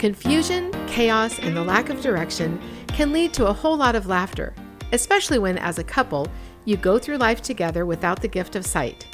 Confusion, 0.00 0.72
chaos, 0.86 1.38
and 1.40 1.54
the 1.54 1.62
lack 1.62 1.90
of 1.90 2.00
direction 2.00 2.58
can 2.86 3.12
lead 3.12 3.34
to 3.34 3.48
a 3.48 3.52
whole 3.52 3.76
lot 3.76 3.94
of 3.94 4.06
laughter, 4.06 4.54
especially 4.92 5.38
when, 5.38 5.58
as 5.58 5.78
a 5.78 5.84
couple, 5.84 6.26
you 6.64 6.78
go 6.78 6.98
through 6.98 7.18
life 7.18 7.42
together 7.42 7.84
without 7.84 8.22
the 8.22 8.26
gift 8.26 8.56
of 8.56 8.64
sight. 8.64 9.06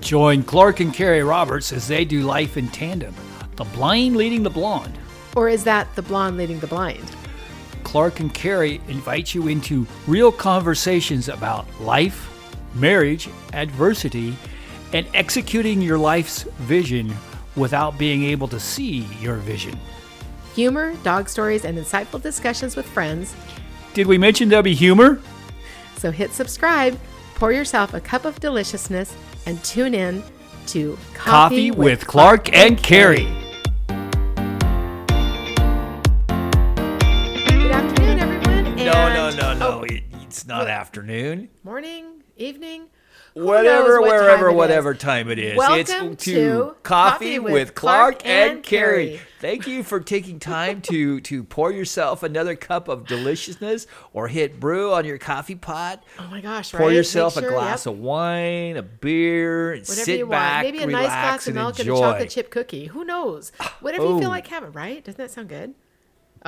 Join 0.00 0.42
Clark 0.42 0.80
and 0.80 0.92
Carrie 0.92 1.22
Roberts 1.22 1.72
as 1.72 1.88
they 1.88 2.04
do 2.04 2.24
life 2.24 2.58
in 2.58 2.68
tandem, 2.68 3.14
the 3.56 3.64
blind 3.64 4.16
leading 4.16 4.42
the 4.42 4.50
blonde. 4.50 4.98
Or 5.34 5.48
is 5.48 5.64
that 5.64 5.88
the 5.96 6.02
blonde 6.02 6.36
leading 6.36 6.60
the 6.60 6.66
blind? 6.66 7.16
Clark 7.82 8.20
and 8.20 8.34
Carrie 8.34 8.82
invite 8.88 9.34
you 9.34 9.48
into 9.48 9.86
real 10.06 10.30
conversations 10.30 11.30
about 11.30 11.66
life, 11.80 12.28
marriage, 12.74 13.30
adversity, 13.54 14.36
and 14.92 15.06
executing 15.14 15.80
your 15.80 15.96
life's 15.96 16.42
vision 16.58 17.14
without 17.56 17.96
being 17.96 18.24
able 18.24 18.48
to 18.48 18.60
see 18.60 19.08
your 19.22 19.36
vision. 19.36 19.78
Humor, 20.56 20.94
dog 21.02 21.28
stories, 21.28 21.66
and 21.66 21.76
insightful 21.76 22.20
discussions 22.20 22.76
with 22.76 22.86
friends. 22.86 23.36
Did 23.92 24.06
we 24.06 24.16
mention 24.16 24.48
there'll 24.48 24.62
be 24.62 24.74
humor? 24.74 25.20
So 25.98 26.10
hit 26.10 26.32
subscribe, 26.32 26.98
pour 27.34 27.52
yourself 27.52 27.92
a 27.92 28.00
cup 28.00 28.24
of 28.24 28.40
deliciousness, 28.40 29.14
and 29.44 29.62
tune 29.62 29.94
in 29.94 30.24
to 30.68 30.96
Coffee, 31.12 31.70
with, 31.70 32.06
Clark 32.06 32.54
and 32.56 32.78
Carrie. 32.82 33.28
Good 37.46 37.70
afternoon, 37.70 38.18
everyone. 38.18 38.76
No, 38.76 39.08
no, 39.12 39.30
no, 39.36 39.52
no. 39.58 39.68
oh, 39.68 39.82
It, 39.82 40.04
it's 40.22 40.46
not 40.46 40.68
afternoon. 40.68 41.50
morning, 41.64 42.22
evening. 42.38 42.86
Whatever, 43.36 44.00
what 44.00 44.08
wherever, 44.08 44.50
whatever 44.50 44.94
time 44.94 45.28
it 45.30 45.38
is. 45.38 45.58
Welcome 45.58 46.12
it's 46.12 46.24
to 46.24 46.74
Coffee 46.82 47.38
with 47.38 47.74
Clark 47.74 48.24
and 48.24 48.62
Carrie. 48.62 49.20
Thank 49.40 49.66
you 49.66 49.82
for 49.82 50.00
taking 50.00 50.40
time 50.40 50.80
to 50.82 51.20
to 51.20 51.44
pour 51.44 51.70
yourself 51.70 52.22
another 52.22 52.56
cup 52.56 52.88
of 52.88 53.06
deliciousness 53.06 53.86
or 54.14 54.28
hit 54.28 54.58
brew 54.58 54.94
on 54.94 55.04
your 55.04 55.18
coffee 55.18 55.54
pot. 55.54 56.02
Oh 56.18 56.26
my 56.28 56.40
gosh! 56.40 56.72
Pour 56.72 56.86
right? 56.86 56.94
yourself 56.94 57.36
Make 57.36 57.44
a 57.44 57.48
glass 57.48 57.84
yep, 57.84 57.94
of 57.94 58.00
wine, 58.00 58.78
a 58.78 58.82
beer, 58.82 59.72
and 59.72 59.82
whatever 59.82 60.04
sit 60.04 60.18
you 60.18 60.26
back, 60.26 60.64
want. 60.64 60.74
Maybe 60.74 60.84
a 60.84 60.86
nice 60.86 61.08
glass 61.08 61.46
of 61.46 61.54
milk 61.54 61.78
enjoy. 61.78 61.94
and 61.96 62.04
a 62.04 62.08
chocolate 62.08 62.30
chip 62.30 62.50
cookie. 62.50 62.86
Who 62.86 63.04
knows? 63.04 63.52
Whatever 63.80 64.04
you 64.04 64.12
oh. 64.12 64.18
feel 64.18 64.30
like 64.30 64.46
having, 64.46 64.72
right? 64.72 65.04
Doesn't 65.04 65.18
that 65.18 65.30
sound 65.30 65.50
good? 65.50 65.74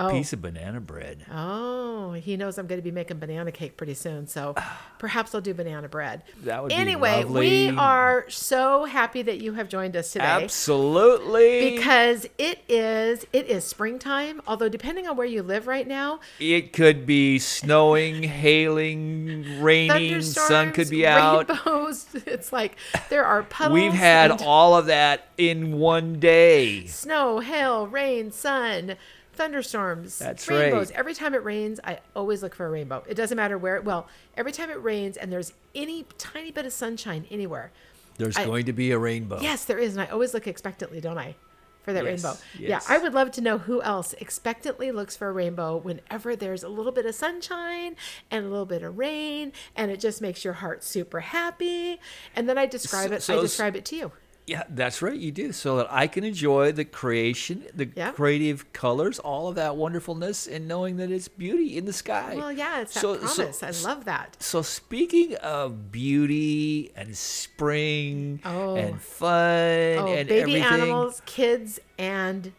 Oh, 0.00 0.10
Piece 0.10 0.32
of 0.32 0.40
banana 0.40 0.80
bread. 0.80 1.26
oh, 1.32 2.12
he 2.12 2.36
knows 2.36 2.56
I'm 2.56 2.66
going 2.68 2.78
to 2.78 2.84
be 2.84 2.90
making 2.92 3.18
banana 3.18 3.50
cake 3.50 3.76
pretty 3.76 3.94
soon, 3.94 4.26
so 4.28 4.54
perhaps 4.98 5.34
I'll 5.34 5.40
do 5.40 5.52
banana 5.54 5.88
bread. 5.88 6.22
That 6.44 6.62
would 6.62 6.68
be 6.68 6.74
anyway, 6.76 7.24
we 7.24 7.70
are 7.70 8.24
so 8.30 8.84
happy 8.84 9.22
that 9.22 9.38
you 9.40 9.54
have 9.54 9.68
joined 9.68 9.96
us 9.96 10.12
today. 10.12 10.24
Absolutely. 10.24 11.70
Because 11.76 12.26
it 12.38 12.60
is 12.68 13.26
it 13.32 13.46
is 13.46 13.64
springtime, 13.64 14.40
although 14.46 14.68
depending 14.68 15.06
on 15.08 15.16
where 15.16 15.26
you 15.26 15.42
live 15.42 15.66
right 15.66 15.86
now, 15.86 16.20
it 16.38 16.72
could 16.72 17.04
be 17.06 17.38
snowing, 17.38 18.22
hailing, 18.22 19.60
raining, 19.62 20.22
sun 20.22 20.72
could 20.72 20.90
be 20.90 21.06
out. 21.06 21.48
Rainbows. 21.48 22.06
It's 22.26 22.52
like 22.52 22.76
there 23.10 23.24
are 23.24 23.42
puddles. 23.42 23.74
We've 23.74 23.92
had 23.92 24.42
all 24.42 24.76
of 24.76 24.86
that 24.86 25.28
in 25.38 25.78
one 25.78 26.20
day. 26.20 26.86
snow, 26.86 27.40
hail, 27.40 27.86
rain, 27.86 28.30
sun, 28.30 28.96
thunderstorms, 29.38 30.18
That's 30.18 30.46
rainbows. 30.48 30.90
right. 30.90 30.98
Every 30.98 31.14
time 31.14 31.32
it 31.34 31.42
rains, 31.42 31.80
I 31.84 32.00
always 32.14 32.42
look 32.42 32.54
for 32.54 32.66
a 32.66 32.70
rainbow. 32.70 33.02
It 33.08 33.14
doesn't 33.14 33.36
matter 33.36 33.56
where. 33.56 33.80
Well, 33.80 34.06
every 34.36 34.52
time 34.52 34.68
it 34.70 34.82
rains 34.82 35.16
and 35.16 35.32
there's 35.32 35.52
any 35.74 36.04
tiny 36.18 36.50
bit 36.50 36.66
of 36.66 36.72
sunshine 36.72 37.24
anywhere, 37.30 37.70
There's 38.18 38.36
I- 38.36 38.44
going 38.44 38.66
to 38.66 38.72
be 38.72 38.90
a 38.90 38.98
rainbow. 38.98 39.40
yes, 39.40 39.64
there 39.64 39.78
is, 39.78 39.94
and 39.96 40.02
I 40.02 40.06
always 40.12 40.34
look 40.34 40.46
expectantly, 40.46 41.00
don't 41.00 41.18
I? 41.18 41.36
For 41.84 41.92
that 41.94 42.04
Yes, 42.04 42.22
rainbow. 42.22 42.38
yes. 42.58 42.86
Yeah, 42.88 42.94
I 42.94 42.98
would 42.98 43.14
love 43.14 43.30
to 43.30 43.40
know 43.40 43.56
who 43.56 43.80
else 43.80 44.12
expectantly 44.14 44.90
looks 44.92 45.16
for 45.16 45.28
a 45.28 45.32
rainbow 45.32 45.78
whenever 45.78 46.36
there's 46.36 46.62
a 46.62 46.68
little 46.68 46.92
bit 46.92 47.06
of 47.06 47.14
sunshine 47.14 47.96
and 48.30 48.44
a 48.44 48.48
little 48.48 48.66
bit 48.66 48.82
of 48.82 48.98
rain, 48.98 49.52
and 49.74 49.90
it 49.90 49.98
just 49.98 50.20
makes 50.20 50.44
your 50.44 50.52
heart 50.54 50.84
super 50.84 51.20
happy. 51.20 51.98
And 52.36 52.46
then 52.46 52.58
I 52.58 52.66
describe 52.66 53.08
So- 53.08 53.14
it. 53.14 53.22
so 53.22 53.38
I 53.38 53.40
describe 53.42 53.74
it 53.76 53.86
to 53.86 53.96
you. 53.96 54.12
Yeah, 54.48 54.62
that's 54.70 55.02
right. 55.02 55.18
You 55.18 55.30
do. 55.30 55.52
So 55.52 55.76
that 55.76 55.88
I 55.90 56.06
can 56.06 56.24
enjoy 56.24 56.72
the 56.72 56.84
creation, 56.86 57.66
the 57.74 57.90
Yeah. 57.94 58.12
creative 58.12 58.72
colors, 58.72 59.18
all 59.18 59.48
of 59.48 59.56
that 59.56 59.76
wonderfulness, 59.76 60.46
and 60.46 60.66
knowing 60.66 60.96
that 60.96 61.10
it's 61.10 61.28
beauty 61.28 61.76
in 61.76 61.84
the 61.84 61.92
sky. 61.92 62.34
Well, 62.34 62.50
yeah, 62.50 62.80
it's 62.80 62.94
that 62.94 63.00
So- 63.00 63.26
so- 63.26 63.42
promise. 63.44 63.62
I 63.84 63.88
love 63.88 64.06
that. 64.06 64.36
So 64.42 64.62
speaking 64.62 65.34
of 65.36 65.92
beauty 65.92 66.90
and 66.96 67.14
spring 67.16 68.40
Oh. 68.44 68.76
and 68.76 69.00
fun 69.02 69.98
Oh, 69.98 70.06
and 70.06 70.28
baby 70.28 70.40
everything, 70.60 70.62
animals, 70.62 71.20
kids, 71.26 71.78
and 71.98 72.52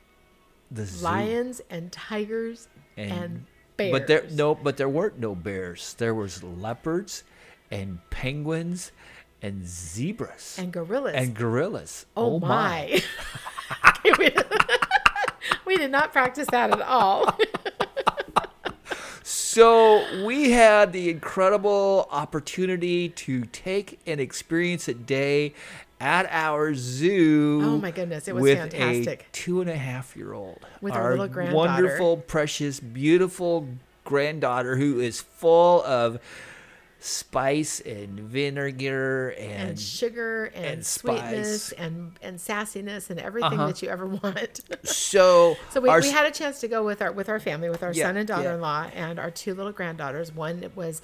the 0.69 0.85
zoo. 0.85 1.03
lions 1.03 1.61
and 1.71 1.91
tigers 1.91 2.67
and, 2.97 3.45
bears. 3.77 3.91
But 3.91 4.05
there 4.07 4.25
no, 4.29 4.53
but 4.53 4.77
there 4.77 4.89
weren't 4.89 5.17
no 5.17 5.33
bears. 5.33 5.95
There 5.97 6.13
was 6.13 6.43
leopards 6.43 7.23
and 7.71 7.99
penguins 8.11 8.91
and 9.41 9.67
zebras 9.67 10.57
and 10.59 10.71
gorillas. 10.71 11.13
and 11.15 11.33
gorillas. 11.35 12.05
oh, 12.15 12.35
oh 12.35 12.39
my! 12.39 13.01
Okay, 13.99 14.13
we, 14.17 14.29
we 15.67 15.77
did 15.77 15.91
not 15.91 16.11
practice 16.11 16.47
that 16.51 16.71
at 16.71 16.81
all. 16.81 17.37
So 19.23 20.25
we 20.25 20.51
had 20.51 20.93
the 20.93 21.09
incredible 21.09 22.07
opportunity 22.11 23.09
to 23.09 23.45
take 23.45 23.99
and 24.05 24.19
experience 24.19 24.87
a 24.87 24.93
day 24.93 25.53
at 25.99 26.27
our 26.29 26.73
zoo. 26.75 27.61
Oh 27.63 27.77
my 27.77 27.91
goodness, 27.91 28.27
it 28.27 28.35
was 28.35 28.43
with 28.43 28.57
fantastic. 28.57 29.21
A 29.21 29.31
two 29.31 29.61
and 29.61 29.69
a 29.69 29.75
half 29.75 30.15
year 30.15 30.33
old. 30.33 30.59
With 30.81 30.93
our 30.93 31.11
little 31.11 31.27
granddaughter. 31.27 31.55
Wonderful, 31.55 32.17
precious, 32.17 32.79
beautiful 32.79 33.67
granddaughter 34.03 34.77
who 34.77 34.99
is 34.99 35.21
full 35.21 35.83
of 35.83 36.19
spice 37.01 37.79
and 37.79 38.19
vinegar 38.19 39.29
and, 39.29 39.69
and 39.69 39.79
sugar 39.79 40.45
and, 40.53 40.65
and 40.65 40.85
sweetness 40.85 41.63
spice. 41.67 41.79
and 41.79 42.11
and 42.21 42.37
sassiness 42.37 43.09
and 43.09 43.19
everything 43.19 43.53
Uh-huh. 43.53 43.67
that 43.67 43.81
you 43.81 43.87
ever 43.89 44.05
want. 44.05 44.59
so 44.83 45.55
so 45.71 45.79
we, 45.79 45.89
our 45.89 46.01
we 46.01 46.09
had 46.11 46.25
a 46.25 46.31
chance 46.31 46.59
to 46.59 46.67
go 46.67 46.83
with 46.83 47.01
our 47.01 47.11
with 47.11 47.29
our 47.29 47.39
family, 47.39 47.69
with 47.69 47.83
our 47.83 47.93
Yeah, 47.93 48.05
son 48.07 48.17
and 48.17 48.27
daughter-in-law, 48.27 48.91
and 48.93 49.17
our 49.19 49.31
two 49.31 49.53
little 49.53 49.71
granddaughters. 49.71 50.33
One 50.33 50.69
was 50.75 51.01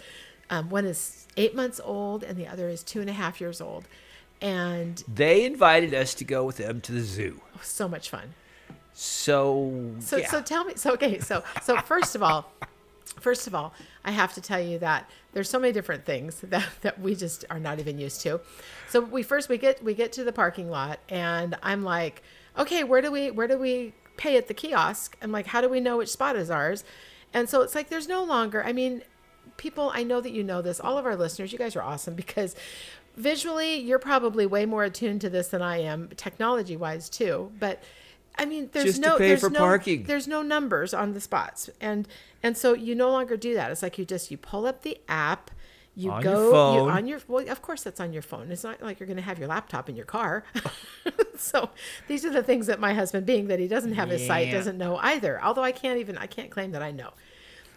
um, 0.50 0.70
one 0.70 0.86
is 0.86 1.28
eight 1.38 1.56
months 1.56 1.80
old, 1.84 2.24
and 2.24 2.38
the 2.38 2.48
other 2.48 2.68
is 2.70 2.84
two 2.84 3.00
and 3.02 3.10
a 3.10 3.14
half 3.14 3.40
years 3.40 3.62
old, 3.62 3.88
and 4.42 5.02
they 5.14 5.46
invited 5.46 5.94
us 5.94 6.14
to 6.16 6.24
go 6.26 6.44
with 6.44 6.58
them 6.58 6.82
to 6.82 6.92
the 6.92 7.02
zoo. 7.02 7.40
so 7.62 7.88
much 7.88 8.10
fun. 8.10 8.34
So 8.94 9.94
So 10.00 10.18
yeah. 10.18 10.30
so 10.30 10.42
tell 10.42 10.64
me 10.66 10.74
so 10.76 10.94
okay 10.94 11.20
so 11.20 11.44
so 11.62 11.78
first 11.82 12.16
of 12.16 12.24
all 12.24 12.52
first 13.20 13.48
of 13.48 13.56
all 13.56 13.74
I 14.04 14.12
have 14.12 14.34
to 14.34 14.42
tell 14.42 14.62
you 14.62 14.80
that 14.80 15.10
there's 15.34 15.50
so 15.50 15.60
many 15.60 15.74
different 15.74 16.06
things 16.06 16.40
that, 16.44 16.68
that 16.82 17.00
we 17.00 17.16
just 17.16 17.46
are 17.50 17.60
not 17.60 17.80
even 17.80 18.00
used 18.00 18.22
to. 18.22 18.42
So 18.90 19.02
we 19.02 19.24
first 19.24 19.50
we 19.50 19.58
get 19.58 19.84
we 19.84 19.94
get 19.94 20.12
to 20.14 20.24
the 20.24 20.32
parking 20.32 20.70
lot 20.70 21.00
and 21.10 21.56
I'm 21.64 21.84
like, 21.84 22.24
okay, 22.58 22.84
where 22.84 23.02
do 23.02 23.12
we 23.12 23.32
where 23.32 23.48
do 23.48 23.58
we 23.58 23.94
pay 24.18 24.38
at 24.38 24.48
the 24.48 24.54
kiosk? 24.54 25.18
I'm 25.22 25.32
like, 25.32 25.48
how 25.48 25.62
do 25.62 25.70
we 25.70 25.80
know 25.80 25.98
which 25.98 26.10
spot 26.10 26.36
is 26.36 26.50
ours? 26.50 26.84
And 27.34 27.50
so 27.50 27.62
it's 27.62 27.76
like 27.76 27.90
there's 27.90 28.08
no 28.08 28.24
longer 28.24 28.64
I 28.64 28.74
mean, 28.74 29.02
people 29.58 29.92
I 29.94 30.04
know 30.04 30.22
that 30.22 30.32
you 30.32 30.44
know 30.44 30.62
this, 30.62 30.80
all 30.80 30.98
of 30.98 31.06
our 31.06 31.16
listeners, 31.16 31.52
you 31.52 31.58
guys 31.58 31.76
are 31.76 31.84
awesome 31.84 32.16
because 32.16 32.56
visually 33.16 33.76
you're 33.76 34.00
probably 34.00 34.46
way 34.46 34.66
more 34.66 34.84
attuned 34.84 35.22
to 35.22 35.30
this 35.30 35.50
than 35.50 35.62
I 35.62 35.78
am, 35.78 36.10
technology 36.16 36.78
wise 36.78 37.10
too. 37.10 37.52
But 37.60 37.82
I 38.38 38.46
mean, 38.46 38.70
there's 38.74 38.86
Just 38.86 39.04
to 39.04 39.10
no 39.10 39.18
pay 39.18 39.30
there's 39.30 39.42
for 39.42 39.50
no, 39.50 39.60
parking. 39.60 40.04
There's 40.04 40.28
no 40.28 40.42
numbers 40.42 40.94
on 40.94 41.14
the 41.14 41.22
spots, 41.22 41.70
and 41.80 42.08
and 42.44 42.58
so 42.58 42.74
you 42.74 42.96
no 42.96 43.10
longer 43.12 43.38
do 43.38 43.54
that. 43.56 43.72
It's 43.72 43.82
like 43.82 43.98
you 43.98 44.06
just 44.06 44.30
you 44.32 44.38
pull 44.38 44.66
up 44.68 44.82
the 44.82 44.98
app, 45.08 45.52
you 45.96 46.12
On 46.12 46.22
your 46.22 46.34
go 46.34 46.52
phone. 46.52 46.76
You, 46.76 46.90
on 46.92 47.08
your 47.08 47.20
well, 47.28 47.50
of 47.50 47.62
course 47.62 47.84
that's 47.84 48.00
on 48.00 48.12
your 48.12 48.22
phone. 48.22 48.52
It's 48.52 48.64
not 48.64 48.82
like 48.82 49.00
you're 49.00 49.08
going 49.08 49.18
to 49.18 49.24
have 49.24 49.40
your 49.40 49.48
laptop 49.48 49.88
in 49.90 49.96
your 49.96 50.06
car. 50.06 50.44
so 51.38 51.70
these 52.08 52.26
are 52.26 52.32
the 52.32 52.44
things 52.44 52.68
that 52.68 52.80
my 52.80 52.94
husband, 52.94 53.26
being 53.26 53.48
that 53.48 53.60
he 53.60 53.68
doesn't 53.68 53.94
have 53.94 54.10
his 54.10 54.28
Yeah. 54.28 54.52
doesn't 54.52 54.78
know 54.78 54.98
either. 54.98 55.42
Although 55.42 55.64
I 55.64 55.72
can't 55.72 56.00
even 56.00 56.18
I 56.18 56.28
can't 56.28 56.52
claim 56.52 56.72
that 56.72 56.82
I 56.82 56.92
know. 56.92 57.12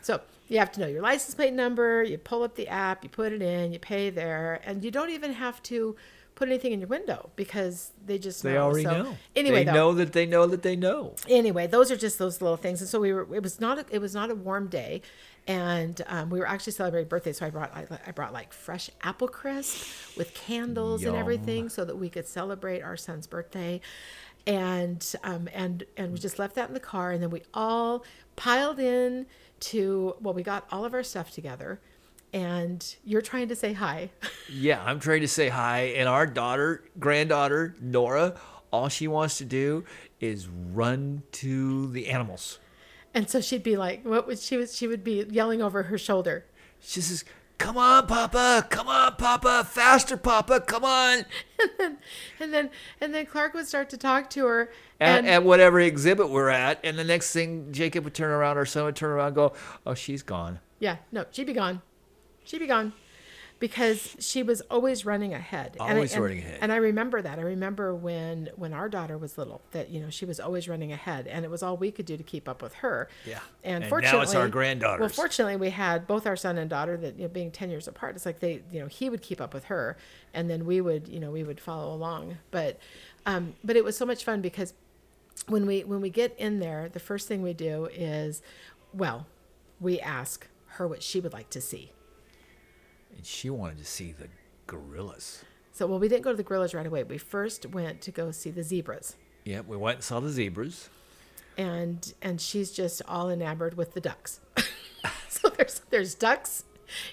So 0.02 0.20
you 0.48 0.58
have 0.58 0.72
to 0.72 0.80
know 0.80 0.86
your 0.86 1.02
license 1.02 1.34
plate 1.34 1.52
number. 1.52 2.02
You 2.02 2.18
pull 2.18 2.42
up 2.42 2.56
the 2.56 2.68
app, 2.68 3.04
you 3.04 3.10
put 3.10 3.32
it 3.32 3.42
in, 3.42 3.72
you 3.72 3.78
pay 3.78 4.10
there, 4.10 4.60
and 4.64 4.82
you 4.82 4.90
don't 4.90 5.10
even 5.10 5.32
have 5.34 5.62
to 5.64 5.94
put 6.38 6.48
anything 6.48 6.72
in 6.72 6.80
your 6.80 6.88
window 6.88 7.30
because 7.36 7.90
they 8.06 8.16
just 8.18 8.42
They 8.42 8.54
know. 8.54 8.62
already 8.66 8.84
So 8.84 9.02
know. 9.02 9.16
Anyway, 9.34 9.64
they 9.64 9.64
though, 9.64 9.72
know 9.72 9.92
that 9.94 10.12
they 10.12 10.24
know 10.26 10.46
that 10.46 10.62
they 10.62 10.76
know. 10.76 11.14
anyway, 11.28 11.66
those 11.66 11.90
are 11.90 11.96
just 11.96 12.18
those 12.18 12.40
little 12.40 12.56
things. 12.56 12.80
And 12.80 12.88
so 12.88 13.00
we 13.00 13.12
were. 13.12 13.26
It 13.34 13.42
was 13.42 13.60
not. 13.60 13.78
A, 13.78 13.84
it 13.90 14.00
was 14.00 14.14
not 14.14 14.30
a 14.30 14.34
warm 14.36 14.68
day, 14.68 15.02
and 15.48 16.00
um, 16.06 16.30
we 16.30 16.38
were 16.38 16.46
actually 16.46 16.74
celebrating 16.74 17.08
birthday. 17.08 17.32
So 17.32 17.44
I 17.46 17.50
brought. 17.50 17.74
I, 17.74 17.86
I 18.06 18.10
brought 18.12 18.32
like 18.32 18.52
fresh 18.52 18.88
apple 19.02 19.28
crisp 19.28 20.16
with 20.16 20.32
candles 20.34 21.02
and 21.04 21.16
everything, 21.16 21.68
so 21.68 21.84
that 21.84 21.96
we 21.96 22.08
could 22.08 22.26
celebrate 22.26 22.82
our 22.82 22.96
son's 22.96 23.26
birthday. 23.26 23.80
And 24.46 25.04
um, 25.24 25.48
and 25.52 25.84
and 25.96 26.12
we 26.12 26.18
just 26.18 26.38
left 26.38 26.54
that 26.54 26.68
in 26.68 26.74
the 26.74 26.80
car, 26.80 27.10
and 27.10 27.20
then 27.22 27.30
we 27.30 27.42
all 27.52 28.04
piled 28.36 28.78
in 28.78 29.26
to. 29.60 30.14
Well, 30.20 30.34
we 30.34 30.42
got 30.42 30.66
all 30.70 30.84
of 30.84 30.94
our 30.94 31.02
stuff 31.02 31.30
together, 31.32 31.80
and 32.32 32.96
you're 33.04 33.22
trying 33.22 33.48
to 33.48 33.56
say 33.56 33.72
hi. 33.72 34.10
Yeah, 34.50 34.82
I'm 34.82 34.98
trying 34.98 35.20
to 35.20 35.28
say 35.28 35.50
hi. 35.50 35.92
And 35.96 36.08
our 36.08 36.26
daughter, 36.26 36.82
granddaughter, 36.98 37.74
Nora, 37.82 38.34
all 38.72 38.88
she 38.88 39.06
wants 39.06 39.36
to 39.38 39.44
do 39.44 39.84
is 40.20 40.48
run 40.48 41.22
to 41.32 41.90
the 41.92 42.08
animals. 42.08 42.58
And 43.12 43.28
so 43.28 43.42
she'd 43.42 43.62
be 43.62 43.76
like, 43.76 44.06
what 44.06 44.26
would 44.26 44.38
she 44.38 44.56
was 44.56 44.74
she 44.74 44.86
would 44.86 45.04
be 45.04 45.26
yelling 45.28 45.60
over 45.60 45.84
her 45.84 45.98
shoulder. 45.98 46.46
She 46.80 47.02
says, 47.02 47.24
"Come 47.58 47.76
on, 47.76 48.06
Papa! 48.06 48.66
Come 48.70 48.88
on, 48.88 49.16
Papa! 49.16 49.66
Faster, 49.68 50.16
Papa! 50.16 50.60
Come 50.60 50.84
on!" 50.84 51.26
And 52.40 52.54
then 52.54 52.70
and 53.00 53.12
then 53.12 53.26
Clark 53.26 53.52
would 53.54 53.66
start 53.66 53.90
to 53.90 53.96
talk 53.98 54.30
to 54.30 54.46
her 54.46 54.70
At, 55.00 55.18
and 55.18 55.26
at 55.26 55.42
whatever 55.44 55.78
exhibit 55.80 56.30
we're 56.30 56.48
at, 56.48 56.80
and 56.84 56.98
the 56.98 57.04
next 57.04 57.32
thing 57.32 57.72
Jacob 57.72 58.04
would 58.04 58.14
turn 58.14 58.30
around, 58.30 58.56
or 58.56 58.64
son 58.64 58.84
would 58.84 58.96
turn 58.96 59.10
around, 59.10 59.28
and 59.28 59.36
go, 59.36 59.52
"Oh, 59.84 59.94
she's 59.94 60.22
gone." 60.22 60.60
yeah, 60.80 60.96
no, 61.10 61.26
she'd 61.32 61.46
be 61.46 61.52
gone. 61.52 61.82
She'd 62.48 62.58
be 62.60 62.66
gone. 62.66 62.94
Because 63.60 64.14
she 64.20 64.44
was 64.44 64.60
always 64.70 65.04
running 65.04 65.34
ahead. 65.34 65.72
And 65.80 65.82
I- 65.82 65.94
Always 65.94 66.12
and- 66.14 66.22
running 66.22 66.38
ahead. 66.38 66.58
And 66.62 66.70
I 66.70 66.76
remember 66.76 67.20
that. 67.20 67.40
I 67.40 67.42
remember 67.42 67.92
when 67.92 68.50
when 68.54 68.72
our 68.72 68.88
daughter 68.88 69.18
was 69.18 69.36
little 69.36 69.62
that, 69.72 69.90
you 69.90 69.98
know, 70.00 70.10
she 70.10 70.24
was 70.24 70.38
always 70.38 70.68
running 70.68 70.92
ahead 70.92 71.26
and 71.26 71.44
it 71.44 71.50
was 71.50 71.60
all 71.60 71.76
we 71.76 71.90
could 71.90 72.06
do 72.06 72.16
to 72.16 72.22
keep 72.22 72.48
up 72.48 72.62
with 72.62 72.74
her. 72.74 73.08
Yeah. 73.26 73.40
And, 73.64 73.74
And 73.74 73.82
now 73.82 73.88
fortunately 73.88 74.22
it's 74.22 74.34
our 74.36 74.44
Well, 75.00 75.08
fortunately 75.08 75.56
we 75.56 75.70
had 75.70 76.06
both 76.06 76.24
our 76.24 76.36
son 76.36 76.56
and 76.56 76.70
daughter 76.70 76.96
that 76.98 77.16
you 77.16 77.22
know, 77.22 77.28
being 77.28 77.50
10 77.50 77.68
years 77.68 77.88
apart. 77.88 78.14
It's 78.14 78.24
like 78.24 78.38
they, 78.38 78.62
you 78.70 78.78
know, 78.78 78.86
he 78.86 79.10
would 79.10 79.22
keep 79.22 79.40
up 79.40 79.52
with 79.52 79.64
her 79.64 79.96
and 80.32 80.48
then 80.48 80.64
we 80.64 80.80
would, 80.80 81.08
you 81.08 81.18
know, 81.18 81.32
we 81.32 81.42
would 81.42 81.60
follow 81.60 81.92
along. 81.92 82.38
But 82.52 82.78
um 83.26 83.54
but 83.64 83.74
it 83.74 83.82
was 83.82 83.96
so 83.96 84.06
much 84.06 84.22
fun 84.22 84.40
because 84.40 84.72
when 85.48 85.66
we 85.66 85.82
when 85.82 86.00
we 86.00 86.10
get 86.10 86.32
in 86.38 86.60
there, 86.60 86.88
the 86.88 87.00
first 87.00 87.26
thing 87.26 87.42
we 87.42 87.54
do 87.54 87.86
is 87.86 88.40
well, 88.92 89.26
we 89.80 89.98
ask 89.98 90.46
her 90.76 90.86
what 90.86 91.02
she 91.02 91.18
would 91.18 91.32
like 91.32 91.50
to 91.50 91.60
see. 91.60 91.90
And 93.18 93.26
she 93.26 93.50
wanted 93.50 93.78
to 93.78 93.84
see 93.84 94.12
the 94.12 94.28
gorillas. 94.66 95.44
So, 95.72 95.86
well, 95.86 95.98
we 95.98 96.08
didn't 96.08 96.22
go 96.22 96.30
to 96.30 96.36
the 96.36 96.42
gorillas 96.42 96.72
right 96.72 96.86
away. 96.86 97.02
We 97.04 97.18
first 97.18 97.66
went 97.66 98.00
to 98.02 98.10
go 98.10 98.30
see 98.30 98.50
the 98.50 98.62
zebras, 98.62 99.16
Yep, 99.44 99.66
we 99.66 99.76
went 99.76 99.96
and 99.96 100.04
saw 100.04 100.20
the 100.20 100.30
zebras. 100.30 100.88
and 101.56 102.14
and 102.22 102.40
she's 102.40 102.70
just 102.70 103.02
all 103.06 103.28
enamored 103.30 103.76
with 103.76 103.94
the 103.94 104.00
ducks. 104.00 104.40
so 105.28 105.48
there's 105.50 105.80
there's 105.90 106.14
ducks 106.14 106.64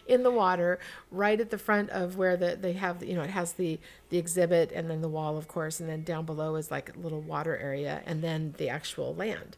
in 0.08 0.24
the 0.24 0.32
water 0.32 0.80
right 1.12 1.40
at 1.42 1.50
the 1.50 1.58
front 1.58 1.90
of 1.90 2.16
where 2.18 2.38
the 2.38 2.58
they 2.60 2.74
have 2.74 3.04
you 3.04 3.14
know 3.14 3.22
it 3.22 3.30
has 3.30 3.54
the 3.54 3.78
the 4.10 4.18
exhibit 4.18 4.72
and 4.72 4.90
then 4.90 5.02
the 5.02 5.10
wall 5.10 5.38
of 5.38 5.48
course 5.50 5.80
and 5.82 5.90
then 5.90 6.02
down 6.04 6.26
below 6.26 6.56
is 6.56 6.72
like 6.72 6.96
a 6.96 7.00
little 7.00 7.20
water 7.22 7.58
area 7.58 8.02
and 8.06 8.22
then 8.24 8.54
the 8.58 8.70
actual 8.70 9.14
land 9.16 9.58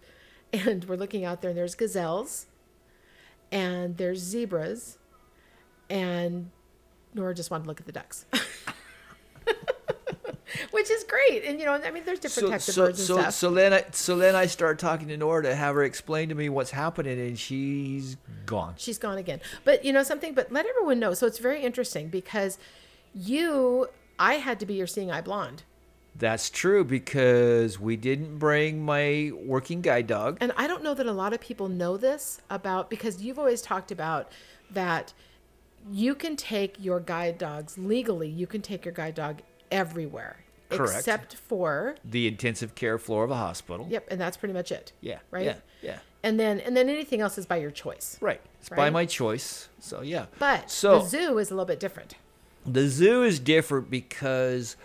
and 0.51 0.85
we're 0.85 0.95
looking 0.95 1.23
out 1.23 1.41
there 1.41 1.49
and 1.49 1.57
there's 1.57 1.75
gazelles 1.75 2.47
and 3.51 3.97
there's 3.97 4.19
zebras 4.19 4.97
and 5.89 6.50
Nora 7.13 7.34
just 7.36 7.51
wanted 7.51 7.63
to 7.63 7.68
look 7.69 7.80
at 7.80 7.86
the 7.86 7.92
ducks. 7.92 8.25
Which 10.72 10.89
is 10.89 11.04
great. 11.04 11.44
And 11.44 11.60
you 11.60 11.66
know, 11.66 11.74
I 11.74 11.92
mean 11.92 12.04
there's 12.06 12.19
different 12.19 12.48
So, 12.48 12.51
types 12.51 12.63
so, 12.66 12.84
of 12.84 12.88
birds 12.89 13.00
and 13.00 13.07
so, 13.07 13.18
stuff. 13.19 13.34
so 13.34 13.51
then 13.51 13.74
I 13.74 13.86
so 13.92 14.18
then 14.18 14.36
I 14.36 14.45
start 14.45 14.80
talking 14.80 15.07
to 15.10 15.18
Nora 15.18 15.44
to 15.44 15.56
have 15.56 15.75
her 15.75 15.84
explain 15.84 16.30
to 16.30 16.36
me 16.36 16.48
what's 16.50 16.72
happening, 16.72 17.19
and 17.19 17.38
she's 17.38 18.16
gone. 18.45 18.75
She's 18.78 18.98
gone 18.98 19.18
again. 19.18 19.42
But 19.66 19.84
you 19.84 19.92
know 19.92 20.04
something, 20.04 20.34
but 20.34 20.51
let 20.51 20.66
everyone 20.66 21.00
know. 21.00 21.13
So 21.13 21.28
it's 21.28 21.38
very 21.39 21.62
interesting 21.63 22.07
because 22.07 22.57
you 23.13 23.88
I 24.19 24.36
had 24.36 24.60
to 24.62 24.66
be 24.66 24.75
your 24.75 24.88
seeing 24.88 25.12
eye 25.12 25.22
blonde. 25.22 25.63
That's 26.16 26.50
true 26.50 26.83
because 26.83 27.80
we 27.80 27.95
didn't 27.95 28.38
bring 28.40 28.83
my 28.83 29.31
working 29.36 29.81
guide 29.81 30.07
dog. 30.07 30.38
And 30.42 30.51
I 30.57 30.66
don't 30.66 30.81
know 30.81 30.94
that 30.95 31.06
a 31.06 31.12
lot 31.12 31.33
of 31.33 31.42
people 31.42 31.68
know 31.68 31.98
this 31.98 32.42
about 32.50 32.90
because 32.90 33.22
you've 33.22 33.38
always 33.38 33.62
talked 33.62 33.92
about 33.92 34.31
that 34.72 35.13
you 35.91 36.15
can 36.15 36.35
take 36.35 36.75
your 36.79 37.00
guide 37.00 37.38
dogs 37.38 37.77
legally, 37.77 38.29
you 38.29 38.47
can 38.47 38.62
take 38.62 38.85
your 38.85 38.94
guide 38.94 39.15
dog 39.15 39.41
everywhere. 39.71 40.38
Correct. 40.69 40.97
Except 40.97 41.35
for 41.35 41.95
The 42.03 42.27
intensive 42.27 42.75
care 42.75 42.97
floor 42.97 43.24
of 43.24 43.31
a 43.31 43.35
hospital. 43.35 43.88
Yep, 43.89 44.07
and 44.12 44.19
that's 44.19 44.35
pretty 44.35 44.53
much 44.53 44.71
it. 44.71 44.91
Yeah. 45.00 45.19
Right? 45.31 45.45
Yeah. 45.45 45.56
Yeah. 45.81 46.00
And 46.24 46.39
then 46.39 46.59
and 46.59 46.75
then 46.75 46.89
anything 46.89 47.21
else 47.21 47.38
is 47.38 47.45
by 47.45 47.57
your 47.57 47.71
choice. 47.71 48.18
Right. 48.19 48.41
It's 48.59 48.69
by 48.69 48.89
my 48.89 49.06
choice. 49.06 49.69
So 49.79 50.01
yeah. 50.01 50.25
But 50.39 50.69
so 50.69 51.00
the 51.00 51.06
zoo 51.06 51.38
is 51.38 51.51
a 51.51 51.53
little 51.53 51.65
bit 51.65 51.80
different. 51.80 52.15
The 52.65 52.89
zoo 52.89 53.23
is 53.23 53.39
different 53.39 53.89
because 53.89 54.75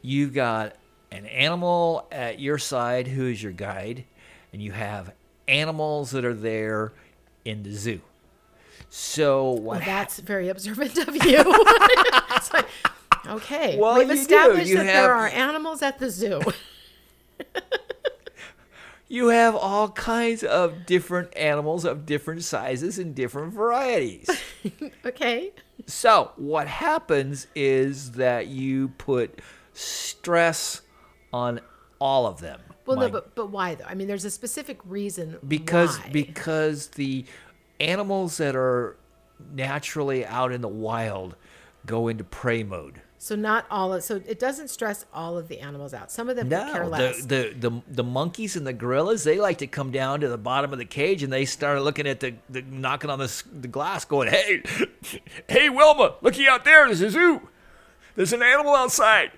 you've 0.00 0.32
got 0.32 0.76
an 1.10 1.26
animal 1.26 2.06
at 2.10 2.40
your 2.40 2.56
side 2.56 3.08
who 3.08 3.26
is 3.26 3.42
your 3.42 3.52
guide, 3.52 4.04
and 4.52 4.62
you 4.62 4.72
have 4.72 5.12
animals 5.46 6.12
that 6.12 6.24
are 6.24 6.34
there 6.34 6.92
in 7.44 7.64
the 7.64 7.72
zoo. 7.72 8.00
So 8.90 9.50
what? 9.50 9.78
Well, 9.78 9.86
that's 9.86 10.18
very 10.20 10.48
observant 10.48 10.96
of 10.98 11.14
you. 11.24 11.44
It's 12.38 12.52
like, 12.52 12.66
okay, 13.26 13.76
Well, 13.78 13.98
we've 13.98 14.10
established 14.10 14.68
You 14.68 14.76
that 14.76 14.86
have- 14.86 15.02
there 15.02 15.14
are 15.14 15.26
animals 15.28 15.82
at 15.82 15.98
the 15.98 16.08
zoo. 16.08 16.40
you 19.08 19.28
have 19.28 19.56
all 19.56 19.88
kinds 19.90 20.44
of 20.44 20.86
different 20.86 21.34
animals 21.36 21.84
of 21.84 22.04
different 22.06 22.44
sizes 22.44 22.98
and 22.98 23.14
different 23.14 23.52
varieties. 23.54 24.28
okay, 25.06 25.52
So, 25.86 26.32
what 26.36 26.68
happens 26.68 27.46
is 27.54 28.12
that 28.12 28.48
you 28.48 28.88
put 28.98 29.40
stress 29.72 30.82
on 31.32 31.60
all 32.00 32.26
of 32.26 32.40
them. 32.40 32.60
well, 32.86 32.96
My 32.98 33.06
no, 33.06 33.10
but 33.10 33.34
but 33.34 33.50
why 33.50 33.74
though? 33.74 33.84
I 33.86 33.94
mean, 33.94 34.06
there's 34.08 34.24
a 34.24 34.30
specific 34.30 34.78
reason. 34.84 35.38
because 35.46 35.98
why. 35.98 36.10
because 36.12 36.88
the 36.88 37.24
animals 37.80 38.36
that 38.38 38.54
are 38.56 38.96
naturally 39.52 40.26
out 40.26 40.52
in 40.52 40.60
the 40.60 40.68
wild 40.68 41.36
go 41.86 42.08
into 42.08 42.24
prey 42.24 42.62
mode. 42.64 43.00
so 43.18 43.34
not 43.36 43.64
all. 43.70 43.92
Of, 43.94 44.02
so 44.02 44.20
it 44.26 44.38
doesn't 44.38 44.68
stress 44.68 45.06
all 45.14 45.38
of 45.38 45.48
the 45.48 45.60
animals 45.60 45.94
out. 45.94 46.10
Some 46.10 46.28
of 46.28 46.36
them 46.36 46.48
could 46.50 46.72
care 46.72 46.82
No, 46.84 46.88
less. 46.88 47.24
the, 47.24 47.54
the 47.60 47.70
the 47.70 47.82
the 47.88 48.04
monkeys 48.04 48.56
and 48.56 48.66
the 48.66 48.72
gorillas 48.72 49.24
they 49.24 49.38
like 49.38 49.58
to 49.58 49.66
come 49.66 49.90
down 49.90 50.20
to 50.20 50.28
the 50.28 50.36
bottom 50.38 50.72
of 50.72 50.78
the 50.78 50.84
cage 50.84 51.22
and 51.22 51.32
they 51.32 51.44
start 51.44 51.80
looking 51.82 52.06
at 52.06 52.20
the, 52.20 52.34
the 52.50 52.62
knocking 52.62 53.10
on 53.10 53.18
the, 53.20 53.42
the 53.60 53.68
glass, 53.68 54.04
going, 54.04 54.28
"Hey, 54.28 54.62
hey, 55.48 55.68
Wilma, 55.68 56.16
looky 56.20 56.46
out 56.48 56.64
there! 56.64 56.86
There's 56.86 57.00
a 57.00 57.10
zoo. 57.10 57.48
There's 58.16 58.32
an 58.32 58.42
animal 58.42 58.74
outside." 58.74 59.30